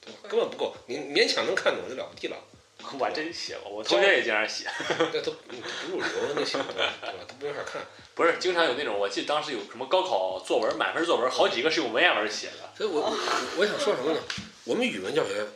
[0.00, 0.18] 对吧？
[0.28, 2.36] 根本不够，你勉强能看懂就了不地了。
[2.98, 4.66] 我还真写过，我同学也经常写。
[5.12, 7.24] 那都嗯不入流那些对吧？
[7.28, 7.82] 都没法看。
[8.14, 12.70] 不是，经常有那种，我记得当时有什么高考作文，满分作文，好几个是用文言文写的。
[12.76, 13.16] 所以我我
[13.56, 14.20] 我想说什么呢？
[14.64, 15.46] 我们语文教学，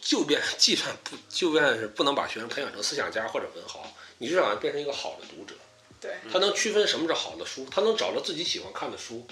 [0.00, 3.86] 就便计算不就便是不能把学生培养成思想家或者文豪，
[4.18, 5.54] 你至少要变成一个好的读者。
[6.00, 9.26] 对，他能区分什么是好的书，他能找到自己喜欢看的书，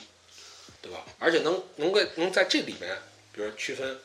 [0.81, 1.05] 对吧？
[1.19, 2.97] 而且能能够能在这里面，
[3.33, 3.99] 比如区分，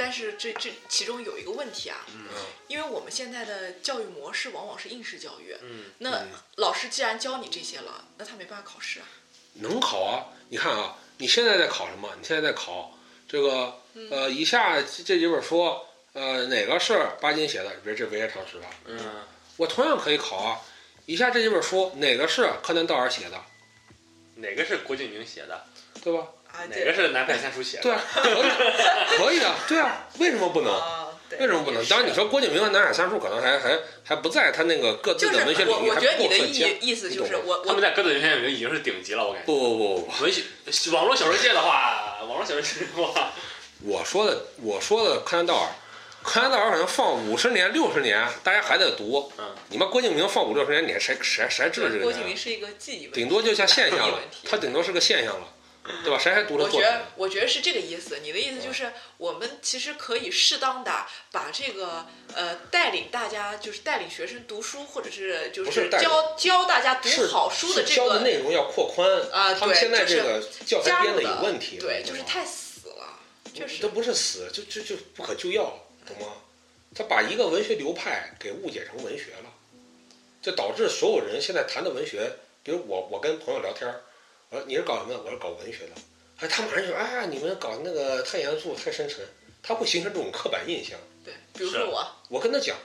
[0.00, 2.24] 但是这这其中有一个问题啊，嗯
[2.68, 9.06] 因为我们现在的教育模式往往是应试教育，嗯，那嗯老师既然教你这些了，那他没办法考试啊。
[9.52, 10.24] 能考啊！
[10.48, 12.08] 你看啊，你现在在考什么？
[12.18, 12.96] 你现在在考
[13.28, 13.78] 这个
[14.10, 15.76] 呃，以下这几本书，
[16.14, 17.68] 呃，哪个是巴金写的？
[17.84, 18.98] 比如这文言常识吧，嗯，
[19.58, 20.58] 我同样可以考啊。
[21.04, 23.38] 以下这几本书哪个是柯南道尔写的，
[24.36, 25.66] 哪个是郭敬明写的？
[26.02, 26.26] 对吧？
[26.52, 27.82] 啊，哪个是南派三叔写的？
[27.82, 30.72] 对啊，可以，可以啊，对啊，为什么不能？
[30.72, 31.84] 啊，为什么不能？
[31.86, 39.46] 当然，你说郭敬明和南海三叔可能还还还不在他那个各自的文学领域，还觉得你的不够分界意意思就是你懂吗我我他们在各自文学领域已经是顶级了，我感觉。
[39.46, 40.42] 不不不不不，文学
[40.92, 43.32] 网络小说界的话，网络小说界的话，
[43.82, 45.68] 我说的我说的柯南道尔，
[46.22, 49.32] 柯南道尔可能放五十年六十年，大家还在读。
[49.38, 52.22] 嗯，你妈郭敬明放五六十年，你还谁谁谁还知道这个郭人啊？
[52.22, 55.46] 敬明是一个记忆问题，顶多就像现象了他顶多是个现象了，
[56.04, 56.18] 对吧？
[56.18, 56.70] 谁还读了我？
[56.70, 58.18] 觉得，我觉得是这个意思。
[58.18, 73.18] 你的意思就是，我们其实可以适当的把这个呃带领大家，就是带领学生读书，或者是就是教教大家读好书的这个教的内容要扩宽啊他们现在这个教材编的有问题，对，就是太死了，
[73.52, 76.34] 确实都不是死，就就就不可救药，懂吗？
[76.94, 79.50] 他把一个文学流派给误解成文学了，
[80.42, 84.02] 就导致所有人现在谈的文学，比如我，我跟朋友聊天儿，
[84.50, 85.22] 我说你是搞什么的？
[85.22, 85.92] 我是搞文学的。
[86.38, 89.24] 哎，他马上就说，哎呀，你们搞那个太严肃、太深沉，
[89.62, 90.98] 他会形成这种刻板印象。
[91.24, 91.32] 对。
[91.54, 92.76] 比如说我，我跟他讲，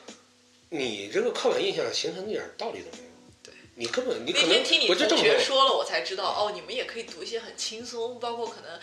[0.70, 3.10] 你这个刻板印象形成一点道理都没有。
[3.42, 8.80] 对，你根本你可能那天听你我就这同学说了，我才知道哦，你们也可以读一些很轻松，包括可能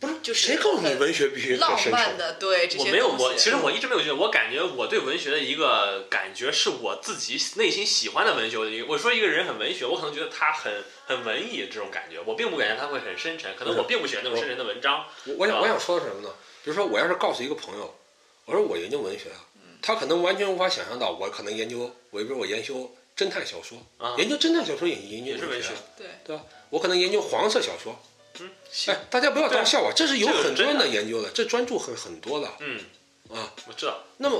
[0.00, 1.78] 不是就是谁告诉你文学必须浪？
[1.90, 8.86] 漫的，对这些我没有我，其实我一直没有觉得，我感觉我对文学的一个感觉是我自己内心喜欢的文学的一个。
[8.86, 15.06] 我说一个人很文学，我可能觉得他很很文艺这种感觉，我并不感觉他会很深沉，可能我并不喜欢那种深沉的文章。
[15.24, 16.34] 我我想啊我想说的是什么呢？
[16.64, 17.94] 比如说，我要是告诉一个朋友，
[18.46, 19.40] 我说我研究文学啊，
[19.80, 26.42] 他可能完全无法想象到我可能研究，我比如我研究侦探小说，啊研究侦探小说也研究也是文学学，对对吧？
[26.70, 27.96] 我可能研究黄色小说，
[28.40, 32.80] 嗯，行，哎，大家不要对当笑话，这是有很多人的的研究的，这专注很很多的嗯，
[33.30, 33.52] 啊。
[33.66, 34.36] 我知道，那么，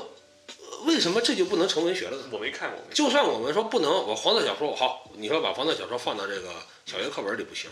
[0.47, 2.25] 呃为什么这就不能成文学了呢？
[2.33, 6.53] 我没看过，就算我们说不能，我黄色小说好，你说把黄色小说放到这个
[6.87, 7.71] 小学课本里不行，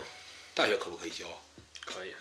[0.53, 1.25] 大学可不可以教？
[1.85, 2.13] 可以。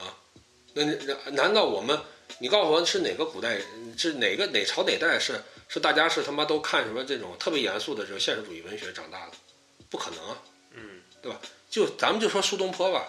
[0.75, 1.99] 那那难道我们？
[2.39, 3.61] 你告诉我是哪个古代
[3.97, 5.39] 是哪个哪朝哪代是
[5.69, 9.33] 是大家是他妈都看什么这种特别严肃的这种现实主义文学长大的？
[9.91, 10.43] 不可能啊！
[10.73, 11.39] 嗯，对吧
[11.69, 13.07] 就咱们就说苏东坡吧，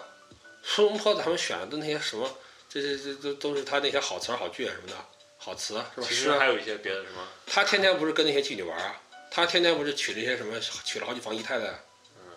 [0.64, 2.38] 苏东坡咱们选的那些什么，
[2.68, 4.94] 这这这都都是他那些好词儿好句什么的，
[5.36, 6.06] 好词是吧？
[6.08, 9.00] 其实还有一些别的什么，他天天不是跟那些妓女玩啊？
[9.30, 11.64] 他天天不是娶那些什么娶了好几房姨太太，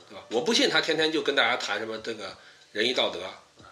[0.09, 0.23] 对吧？
[0.29, 2.35] 我不信他天天就跟大家谈什么这个
[2.71, 3.19] 仁义道德，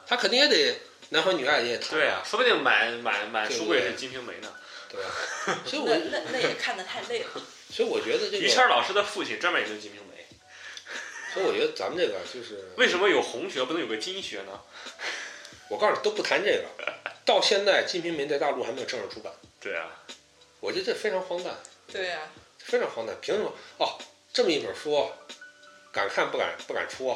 [0.08, 0.80] 他肯定也得
[1.10, 4.53] 男欢女爱也谈对啊，说不定满满满书柜是金瓶梅呢。
[4.88, 5.10] 对啊？
[5.66, 7.30] 所以我那那那也看得太累了。
[7.74, 10.14] 所以我觉得这个，于谦老师的父亲专门研究金瓶梅，
[11.36, 14.61] 所以我觉得咱们这个就是，为什么有红学不能有个金学呢？
[15.69, 16.93] 我告诉你都不谈这个，
[17.25, 20.05] 到现在《金瓶梅》在大陆还没有正式出版，对啊，
[20.61, 21.53] 我觉得这非常荒诞，
[21.91, 23.13] 对啊、非常荒诞。
[23.19, 23.51] 凭什么？
[23.79, 23.99] 哦，
[24.31, 25.11] 这么一本书，
[25.91, 27.13] 敢看不敢不敢出，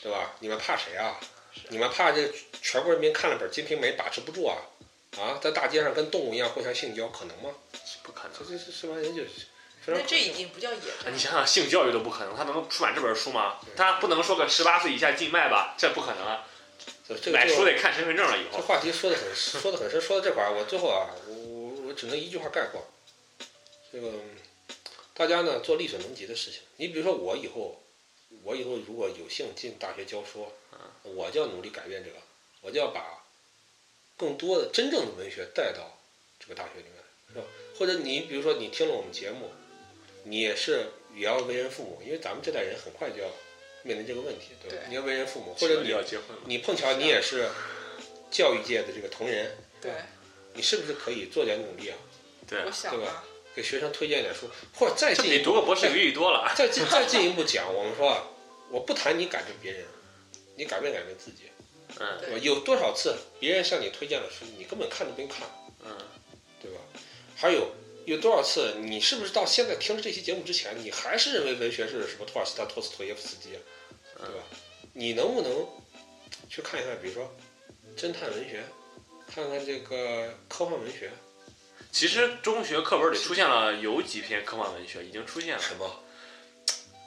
[0.00, 0.34] 对吧？
[0.40, 1.20] 你们怕谁啊？
[1.68, 2.32] 你们怕这
[2.62, 4.56] 全国人民看了本《金瓶梅》把持不住啊？
[5.18, 7.50] 啊，在大街上跟动物一样互相性交，可能吗？
[8.02, 8.44] 不可能这。
[8.56, 9.30] 这这这帮人就是
[9.86, 13.58] 那这已经不叫野战你，想想，性教育都不可能，他能出版这本书吗？
[13.76, 15.74] 他不能说个十八岁以下禁卖吧？
[15.78, 16.44] 这不可能啊！
[17.06, 18.58] 这这个买书得看身份证了以后。
[18.58, 22.84] 这话题说的很说的很深，说到这块儿，我最后啊，我我我只能一句话概括，
[23.92, 24.12] 这个
[25.14, 26.62] 大家呢做力所能及的事情。
[26.76, 27.80] 你比如说我以后，
[28.42, 30.52] 我以后如果有幸进大学教书，
[31.04, 32.16] 我就要努力改变这个，
[32.60, 33.22] 我就要把
[34.16, 35.96] 更多的真正的文学带到
[36.40, 36.94] 这个大学里面，
[37.32, 37.44] 是吧？
[37.78, 39.52] 或者你比如说你听了我们节目，
[40.28, 43.28] 你也是也要为人父母，因为咱们这代人很快就要
[43.82, 44.76] 面临这个问题，对吧？
[44.84, 47.48] 对你要为人父母，或者你要结婚了，你碰巧你也是
[48.30, 49.92] 教育界的这个同仁，对，
[50.54, 51.96] 你是不是可以做点努力啊？
[52.48, 53.24] 对我，想对吧啊，
[53.54, 56.52] 给学生推荐点书，或者再进一步，读个博士有意义多了。
[56.58, 58.26] 再进再进一步讲，我们说啊，
[58.70, 59.84] 我不谈你改变别人，
[60.56, 61.44] 你改变改变自己，
[62.00, 62.38] 嗯对吧？
[62.42, 65.46] 有多少次别人向你推荐了书，你根本看都不用看，
[65.84, 65.96] 嗯，
[66.60, 66.78] 对吧？
[67.36, 67.70] 还有
[68.06, 73.50] 有多少次，你是不是到现在听了这期节目之前，你还是认为文学是什么托尔斯泰、托斯托耶夫斯基，
[74.16, 74.44] 对吧？
[74.92, 75.66] 你能不能
[76.48, 77.34] 去看一看，比如说
[77.96, 78.62] 侦探文学，
[79.26, 81.10] 看看这个科幻文学，
[81.90, 85.60] 其实中学课本里出现了有几篇科幻文学，已经出现了。
[85.60, 86.04] 什么？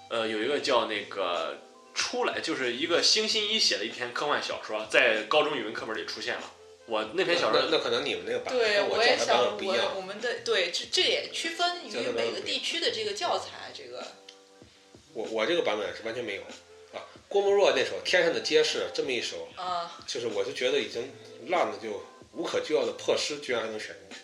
[0.09, 1.57] 呃，有一个叫那个
[1.93, 6.51] 出来，就是一个星星一写的一篇科幻小说，在高中语文课本里出现了。
[6.89, 9.95] 我那篇小说那那可能你们那个版对，本跟我我也想教材版本不一我样。
[9.95, 14.03] 我们的对这这也区分于每个地区的这个教材，这个
[15.13, 16.41] 我我这个版本是完全没有
[16.97, 17.05] 啊。
[17.27, 21.13] 郭沫若那首《天上的街市》这么一首，啊，就是我就觉得已经
[21.47, 24.23] 烂的就无可救药的破诗，居然还能选进去，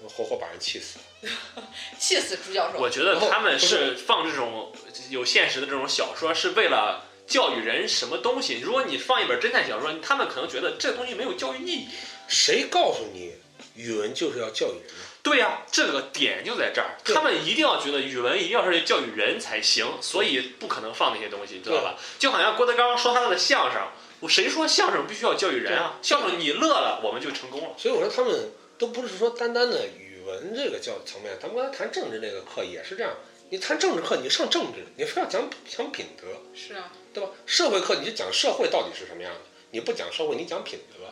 [0.00, 1.04] 我活活把人气死了。
[1.98, 2.78] 气死朱教授。
[2.78, 4.72] 我觉得他们是放这种
[5.10, 8.60] 有现实的这种小说，是为了教育人什么东西。
[8.60, 11.88] 如果你放一本侦探小说，他们可能觉得这东西没有教育意义。
[12.26, 13.34] 谁告诉你
[13.76, 15.04] 语文就是要教育人呢？
[15.22, 21.96] 对呀、这个点就在这儿，他们一定要觉得语文一定要是教育人才行，所以不可能放那些东西，知道吧？
[22.18, 23.82] 就好像郭德纲说他的相声，
[24.20, 25.98] 我谁说相声必须要教育人啊？
[26.00, 27.74] 相声你乐了，我们就成功了。
[27.76, 33.12] 所以我说他们都不是说单单的语文这个教层面，咱们刚才谈政治那个课也是这样。
[33.50, 37.32] 你谈政治课，你上政治，你非要讲讲品德，是啊，对吧？
[37.46, 39.40] 社会课你就讲社会到底是什么样的，
[39.72, 41.04] 你不讲社会，你讲品德，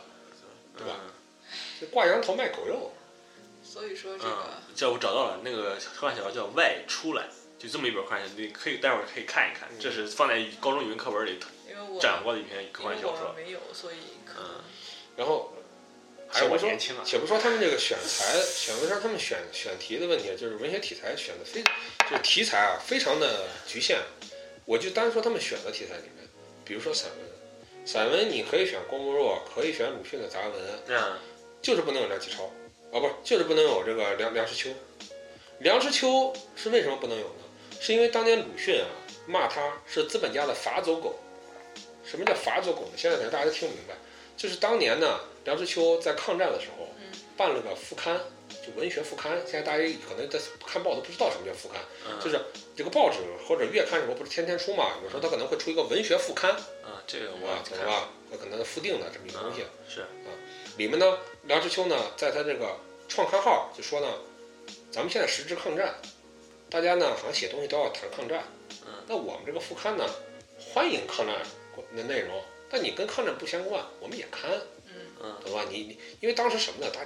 [0.77, 0.99] 对吧？
[1.91, 2.91] 挂羊头卖狗肉，
[3.63, 7.23] 所以说这嗯个，这我找到了，那个科幻小说叫《外出来》，
[7.61, 11.39] 就这么一本科幻小说，你可以待会儿可以看一看，这是放在高中语文课本里
[11.69, 13.33] 因为我展过的一篇科幻小说。
[13.35, 13.95] 没有，所以
[14.25, 14.63] 可能嗯，
[15.17, 15.53] 然后
[16.27, 17.03] 还是且不说我年轻啊。
[17.05, 21.61] 且不说他们这个选材，选文章他们选选题的问题，就是文学题材选的非，
[22.09, 23.99] 就是题材啊非常的局限。
[24.67, 26.27] 我就单说他们选的题材里面，
[26.65, 30.53] 比如说散文，散文你可以选郭沫若，可以选鲁迅的杂文，
[30.87, 31.17] 嗯，
[31.61, 32.51] 就是不能有梁启超，
[32.91, 34.69] 哦，不是，就是不能有这个梁梁实秋。
[35.59, 37.43] 梁实秋是为什么不能有呢？
[37.79, 38.87] 是因为当年鲁迅啊
[39.25, 41.17] 骂他是资本家的法走狗。
[42.03, 42.91] 什么叫法走狗呢？
[42.97, 43.95] 现在可能大家都听不明白，
[44.35, 48.19] 就是当年呢，梁实秋在抗战的时候嗯办了个副刊，
[48.67, 49.37] 就文学副刊。
[49.45, 52.39] 现在大家可能在看报都不知道什么叫副刊，嗯就是
[52.75, 54.91] 这个报纸或者月刊什么不是天天出嘛？
[55.03, 56.53] 有时候它可能会出一个文学副刊，
[56.85, 58.09] 嗯，这个我啊，懂了吧？
[58.29, 59.63] 它可能附定的这么一个东西。
[59.87, 60.29] 是啊，
[60.77, 62.75] 里面呢，梁实秋呢，在他这个
[63.07, 64.07] 创刊号就说呢，
[64.91, 65.95] 咱们现在时值抗战，
[66.69, 68.43] 大家呢好像写东西都要谈抗战。
[68.85, 70.05] 嗯，那我们这个副刊呢，
[70.73, 71.35] 欢迎抗战
[71.95, 74.51] 的内容，但你跟抗战不相关，我们也看，
[74.85, 75.65] 嗯嗯懂吧？
[75.69, 76.91] 你你因为当时什么呢？
[76.93, 77.01] 大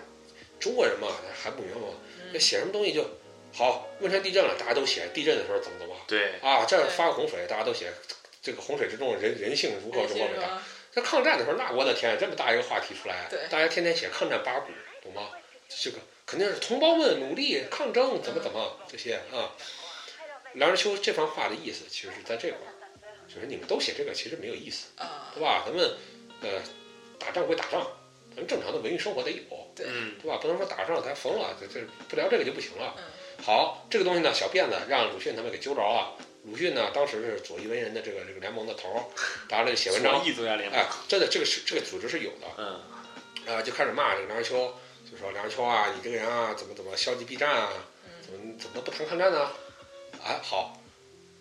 [0.62, 1.08] 中国人嘛
[1.44, 1.88] 还不明白吗，
[2.32, 3.04] 那嗯写什么东西就
[3.52, 3.90] 好。
[4.00, 7.92] 汶川地震了，大家都写地震的时候怎么怎么对，啊，这儿发个洪水，大家都写
[8.42, 10.62] 这个洪水之中人人性如何如何伟大。
[10.92, 15.30] 在抗战的时候，那我的天，这么大一个话题出来，对大家天天写抗战八股，懂吗？
[15.70, 19.56] 这个肯定是同胞们努力抗争，怎么怎么这些啊。
[20.54, 22.74] 梁实秋这番话的意思，其实是在这块儿，
[23.34, 25.64] 就是你们都写这个，其实没有意思，啊，对吧？
[25.66, 25.96] 咱们
[26.42, 26.62] 呃
[27.18, 27.88] 打仗归打仗，
[28.36, 29.42] 咱正常的文艺生活得有，
[29.76, 30.38] 对嗯对吧？
[30.42, 32.96] 不能说打仗咱疯了，这这不聊这个就不行了。
[32.98, 33.04] 嗯
[33.44, 36.16] 好，这个东西呢，小辫子让鲁迅他们给揪着了。
[36.44, 39.04] 鲁迅呢，当时是左翼文人的这个这个联盟的头儿，
[39.50, 42.48] 大家来写文章左，翼作家联盟哎，，真的这个是这个组织是有的。
[42.58, 42.80] 嗯
[43.48, 44.74] 啊，就开始骂这个梁实秋，
[45.10, 47.70] 就说梁实秋啊，你这个人啊，怎么怎么消极避战啊，
[48.22, 49.50] 怎么怎么不谈抗战呢？
[50.24, 50.80] 哎，好，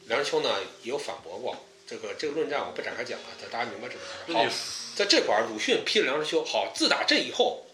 [0.06, 0.48] 梁实秋呢
[0.82, 1.54] 也有反驳过，
[1.90, 4.32] 这个这个论战我不展开讲了，大家明白这个事儿。
[4.32, 4.46] 好，
[4.94, 7.66] 在这块儿鲁迅批了梁实秋，好，自打这以后，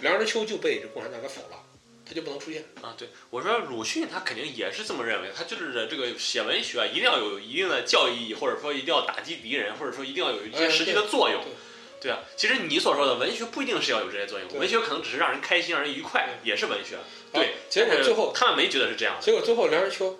[0.00, 1.62] 梁实秋就被这共产党给否了，
[2.04, 2.64] 他就不能出现。
[2.82, 11.52] 啊，对，我说鲁迅他肯定也是这么认为，他就是这个写文学啊一定要有一定的教育意义，或者说一定要打击敌人，或者说一定要有一些哎实际的作用对。
[12.00, 16.96] 对啊，其实你所说的文学不一定是要有这些作用，文学可能只是让人开心、让人愉快，也是文学。
[17.32, 19.22] 对，结果最后他们没觉得是这样的。
[19.22, 20.18] 结果最后梁实秋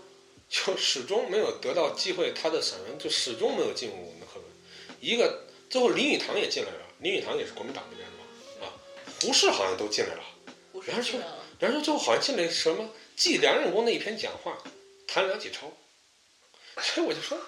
[0.49, 4.45] 就始终没有得到机会，他的散文就始终没有进入我们的课本。
[5.01, 8.73] 一个最后林语堂也进来了，林语堂也是国民党那边的嘛，啊，
[9.21, 10.23] 胡适好像都进来了。
[10.87, 14.57] 梁实秋这样然后最后好像进来什么记梁任公的一篇讲话，
[15.07, 15.73] 谈梁启超，
[16.81, 17.39] 所以我就说，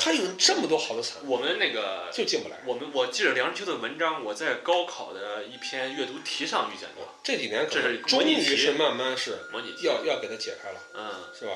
[0.00, 2.56] 他有这么多好的散文，我们那个，就进不来。
[2.64, 9.74] 我们我记着梁实秋的文章，我在高考的一篇阅读题上遇见过这几年可这是能终于是慢慢是模拟。
[9.84, 11.52] 要要给他解开了，嗯，是吧？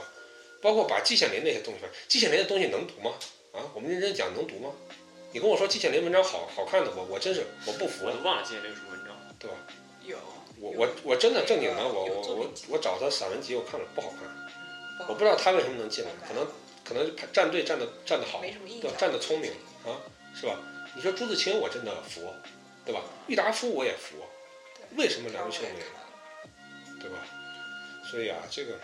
[0.61, 3.14] 包括把季羡林那些东西，季羡林的东西能读吗？
[3.53, 4.70] 啊，我们认真讲能读吗？
[5.32, 9.16] 你跟我说季羡林文章好好看的，我我真是我不服我，都忘了季羡林有什么文章。
[9.38, 9.57] 对吧？
[10.07, 10.16] 有
[10.61, 16.47] 我我我真的正经的，我我我我找他散文集，我看了不好看，我不知道他为什么能进来，可能
[16.85, 19.51] 可能站队站的站的好，没什么印对吧，站的聪明
[19.85, 19.97] 啊，
[20.39, 20.59] 是吧？
[20.95, 22.32] 你说朱自清我真的服，
[22.85, 23.01] 对吧？
[23.26, 24.16] 郁达夫我也服，
[24.97, 27.16] 为什么梁实秋没有，对吧？
[28.11, 28.78] 所以啊，这个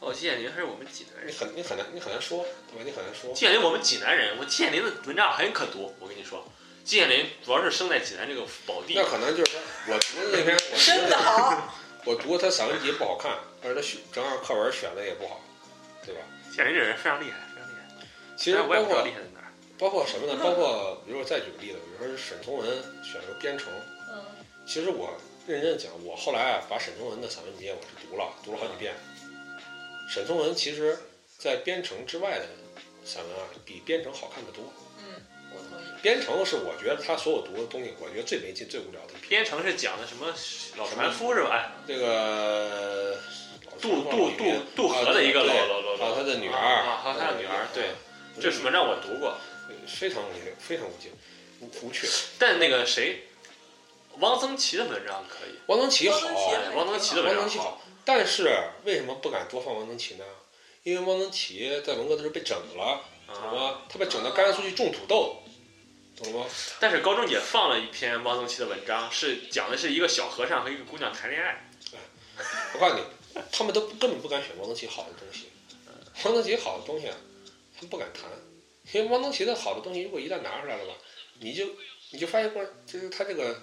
[0.00, 1.36] 哦，季羡林还是我们济南人你。
[1.36, 2.82] 很你很难你很难说，对吧？
[2.84, 3.32] 你很难说。
[3.34, 5.94] 季羡林我们济南人，我季羡林的文章很可读。
[6.00, 6.44] 我跟你说，
[6.84, 9.04] 季羡林主要是生在济南这个宝地那。
[9.04, 11.74] 可能就是说我读的那篇，我读真的好，
[12.04, 15.40] 我读他散文集不好看，而他选正好课文选的也不好，
[16.04, 16.20] 对吧？
[16.50, 18.06] 季羡林这人非常厉害，非常厉害。
[18.36, 19.52] 其实我也不知道包括厉害在哪儿。
[19.78, 20.38] 包括什么呢？
[20.42, 22.66] 包括比如我再举个例子，比如说是沈从文
[23.02, 23.72] 选了个编程，
[24.10, 24.24] 嗯，
[24.66, 28.94] 其实我认真地讲，我后来啊把沈从文的散文集我是读了，读了好几遍。
[30.08, 30.98] 沈从文其实
[31.38, 32.46] 在编程之外的
[33.04, 34.64] 散文啊，比编程好看得多。
[34.98, 35.20] 嗯，
[35.52, 35.84] 我同意。
[36.02, 39.14] 编程是我觉得他所有读的东西，我觉得最没劲、最无聊的。
[39.28, 40.34] 编程是讲的什么
[40.76, 41.50] 老船夫是吧？
[41.52, 43.16] 哎，这个
[43.80, 44.44] 渡渡渡
[44.76, 47.90] 渡河的一个老老老老还有他的女儿，啊，还有他的女儿，对，
[48.40, 49.36] 这什么让我读过。
[49.86, 51.10] 非常无劲，非常无劲，
[51.60, 52.06] 无无趣。
[52.38, 53.28] 但那个谁，
[54.18, 56.18] 汪曾祺的文章可以，汪曾祺好，
[56.74, 58.50] 汪曾祺的文章好，但是
[58.84, 60.24] 为什么不敢多放汪曾祺呢？
[60.82, 63.58] 因为汪曾祺在文革的时候被整了，懂。
[63.58, 63.82] 吗？
[63.88, 65.42] 他被整到甘肃去种土豆，
[66.16, 66.46] 懂了吗？
[66.80, 71.70] 但是高中也放了一篇汪曾祺的文章，是讲的是一个小和尚和一个姑娘谈恋爱。
[72.74, 73.02] 我告诉你，
[73.50, 75.48] 他们都根本不敢选汪曾祺好的东西。
[76.24, 77.16] 汪曾祺好的东西啊，
[77.74, 78.24] 他们不敢谈，
[78.92, 80.94] 因为汪曾祺的好的东西，如果一旦拿出来了吧，
[81.40, 81.66] 你就
[82.10, 83.62] 你就发现过，就是他这个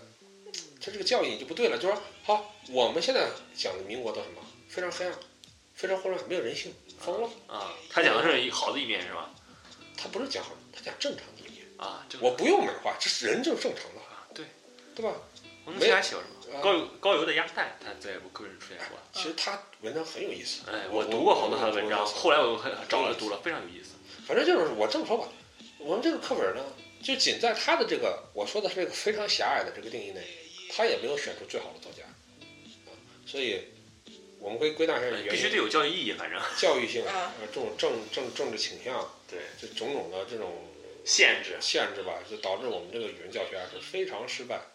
[0.80, 1.78] 他这个教义就不对了。
[1.78, 4.41] 就说好，我们现在讲的民国都什么？
[4.69, 5.13] 非常黑暗，
[5.73, 7.30] 非常混乱，没有人性，疯了。
[7.47, 9.34] 啊，他讲的是好的一面是吧？
[9.97, 11.65] 他不是讲好，他讲正常的一面。
[11.78, 14.45] 啊，我不用美化，这是人就是正常的，啊，对，
[14.95, 15.13] 对吧？
[15.66, 16.36] 汪曾祺还写过什么？
[16.36, 18.97] 啊高邮高邮的鸭蛋，他在我个人出现过。
[19.11, 20.61] 其实他文章很有意思。
[20.72, 23.95] 哎，我读过好多他的文章，后来我又找了读了，非常有意思。
[24.26, 25.28] 反正就是我这么说吧，
[25.80, 26.63] 我们这个课本呢，
[27.03, 30.22] 就仅在他的这个我说的是这个非常狭隘的这个定义内，
[30.72, 32.03] 他也没有选出最好的作家
[32.89, 32.95] 啊，
[33.26, 33.61] 所以
[34.39, 37.03] 我们可以归纳一下原因，哎必须得有教育意义，反正教育性，
[37.53, 40.53] 这种政政政治倾向，对这种种的这种
[41.03, 41.57] 限制。
[41.59, 44.66] 限制吧，就导致我们这个语文教学啊是非常失败啊。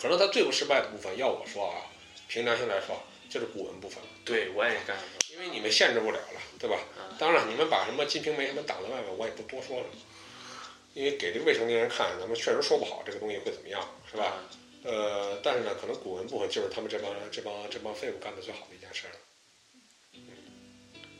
[0.00, 1.86] 可能他最不失败的部分，要我说啊，
[2.28, 4.02] 凭良心来说，就是古文部分。
[4.24, 5.34] 对，我也干说。
[5.34, 6.78] 因为你们限制不了了，对吧？
[6.96, 9.86] 嗯当然，你们把什么《金瓶梅》什么挡在外面，我也不多说了，
[10.94, 13.80] 因为给这个未成年人看，咱们确实说不好这个东西会怎么样，
[14.10, 14.34] 是吧？
[14.84, 19.14] 呃，但是呢，可能古文部分就是他们这帮这帮这帮废物干的最好的一件事了。
[20.12, 20.20] 嗯，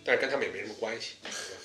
[0.05, 1.15] 但是跟他们也没什么关系，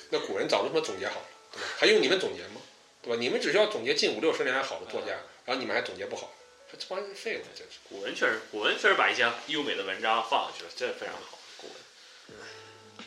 [0.10, 1.68] 那古人早就他妈总结好了，对吧？
[1.77, 2.61] 还用你们总结吗？
[3.02, 3.19] 对吧？
[3.19, 5.07] 你们只需要总结近五六十年来好的作家，
[5.45, 6.39] 然后你们还总结不好，说
[6.78, 7.80] 这帮人废物，真是。
[7.88, 11.38] 古文确实，古文确实把一些优美的文章放上去了，这非常好。
[11.58, 13.06] 古文。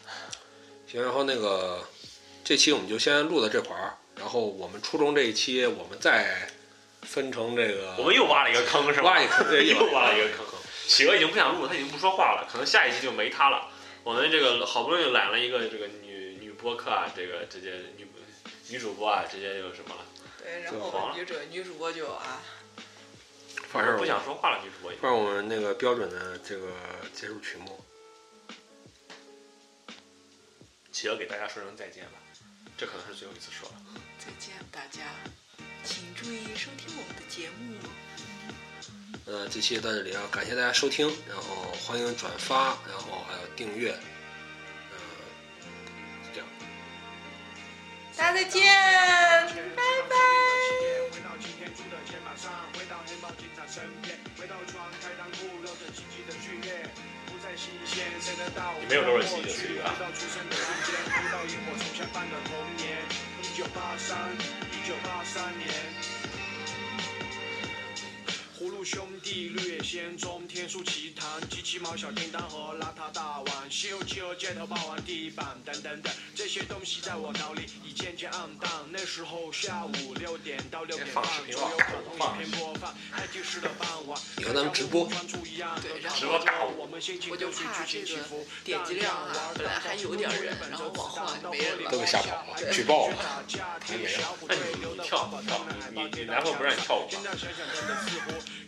[0.86, 1.86] 行，然后那个
[2.44, 6.50] 这期我们就先录到这块儿，然后我们初中这一期我们再
[7.02, 9.12] 分成这个，我们又挖了一个坑，是吧？
[9.12, 10.46] 挖一坑，对，又挖了一个坑。
[10.86, 13.70] 企鹅已经不想录，他已经不说话了，可能下一期就没他了。
[14.02, 18.06] 我们这个好不容易揽了一个这个女女播客啊，这个直接女
[18.68, 20.04] 女主播啊，直接就什么了，
[20.42, 22.42] 对，然后女主女主播就啊，
[23.72, 24.98] 放上不想说话了，女主播也。
[24.98, 26.68] 放我们那个标准的这个
[27.14, 27.82] 结束曲目。
[30.92, 32.18] 企鹅给大家说声再见吧，
[32.76, 33.74] 这可能是最后一次说了。
[34.18, 35.00] 再见大家，
[35.82, 37.78] 请注意收听我们的节目。
[39.24, 43.98] 呃，这期到这里啊，感谢大家收听，然后欢迎转发，然后还有订阅，
[48.16, 48.62] 大家再见，
[49.74, 50.14] 拜拜。
[51.10, 56.84] 回到擎天柱的肩膀上，回到黑猫警长身边，回到床开裆裤，揉着积极的剧烈，
[57.26, 58.74] 不再新鲜，谁能到？
[58.80, 63.00] 你没有多少记忆的岁月啊回到出生的瞬间，回到萤火虫相伴的童年，
[63.42, 64.30] 一九八三，
[64.70, 66.21] 一九八三年。
[68.62, 78.70] 葫芦兄弟、绿野仙踪、天书奇谭、机器猫、小叮当和邋遢大王、西游记和街头霸王地板等等等，这些东西在我脑里已渐渐暗淡。
[78.92, 84.16] 那时候下午六点到六点半左右，卡通影片播放，爱听时的傍晚。
[84.38, 86.38] 以后咱们直播对然后直播
[86.78, 91.90] 我们心情我就怕剧情起这个伏点击量啊，本来还有点人，然后往后就没人了。
[91.90, 93.16] 都给吓跑了，举报了。
[93.18, 94.08] 还没有。
[94.46, 97.18] 那你你跳你跳，你你男朋友不让你跳舞吗？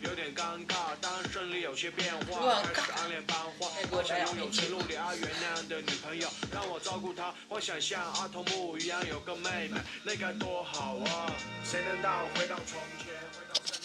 [0.01, 11.31] 有点尴尬，当胜利有些变化，乱开始暗恋班花，我想拥有陈露里阿元那样的女朋友，让我照顾她，我想像阿童木一样有个妹妹，那该多好啊！
[11.63, 13.13] 谁能带我回到从前？
[13.33, 13.84] 回到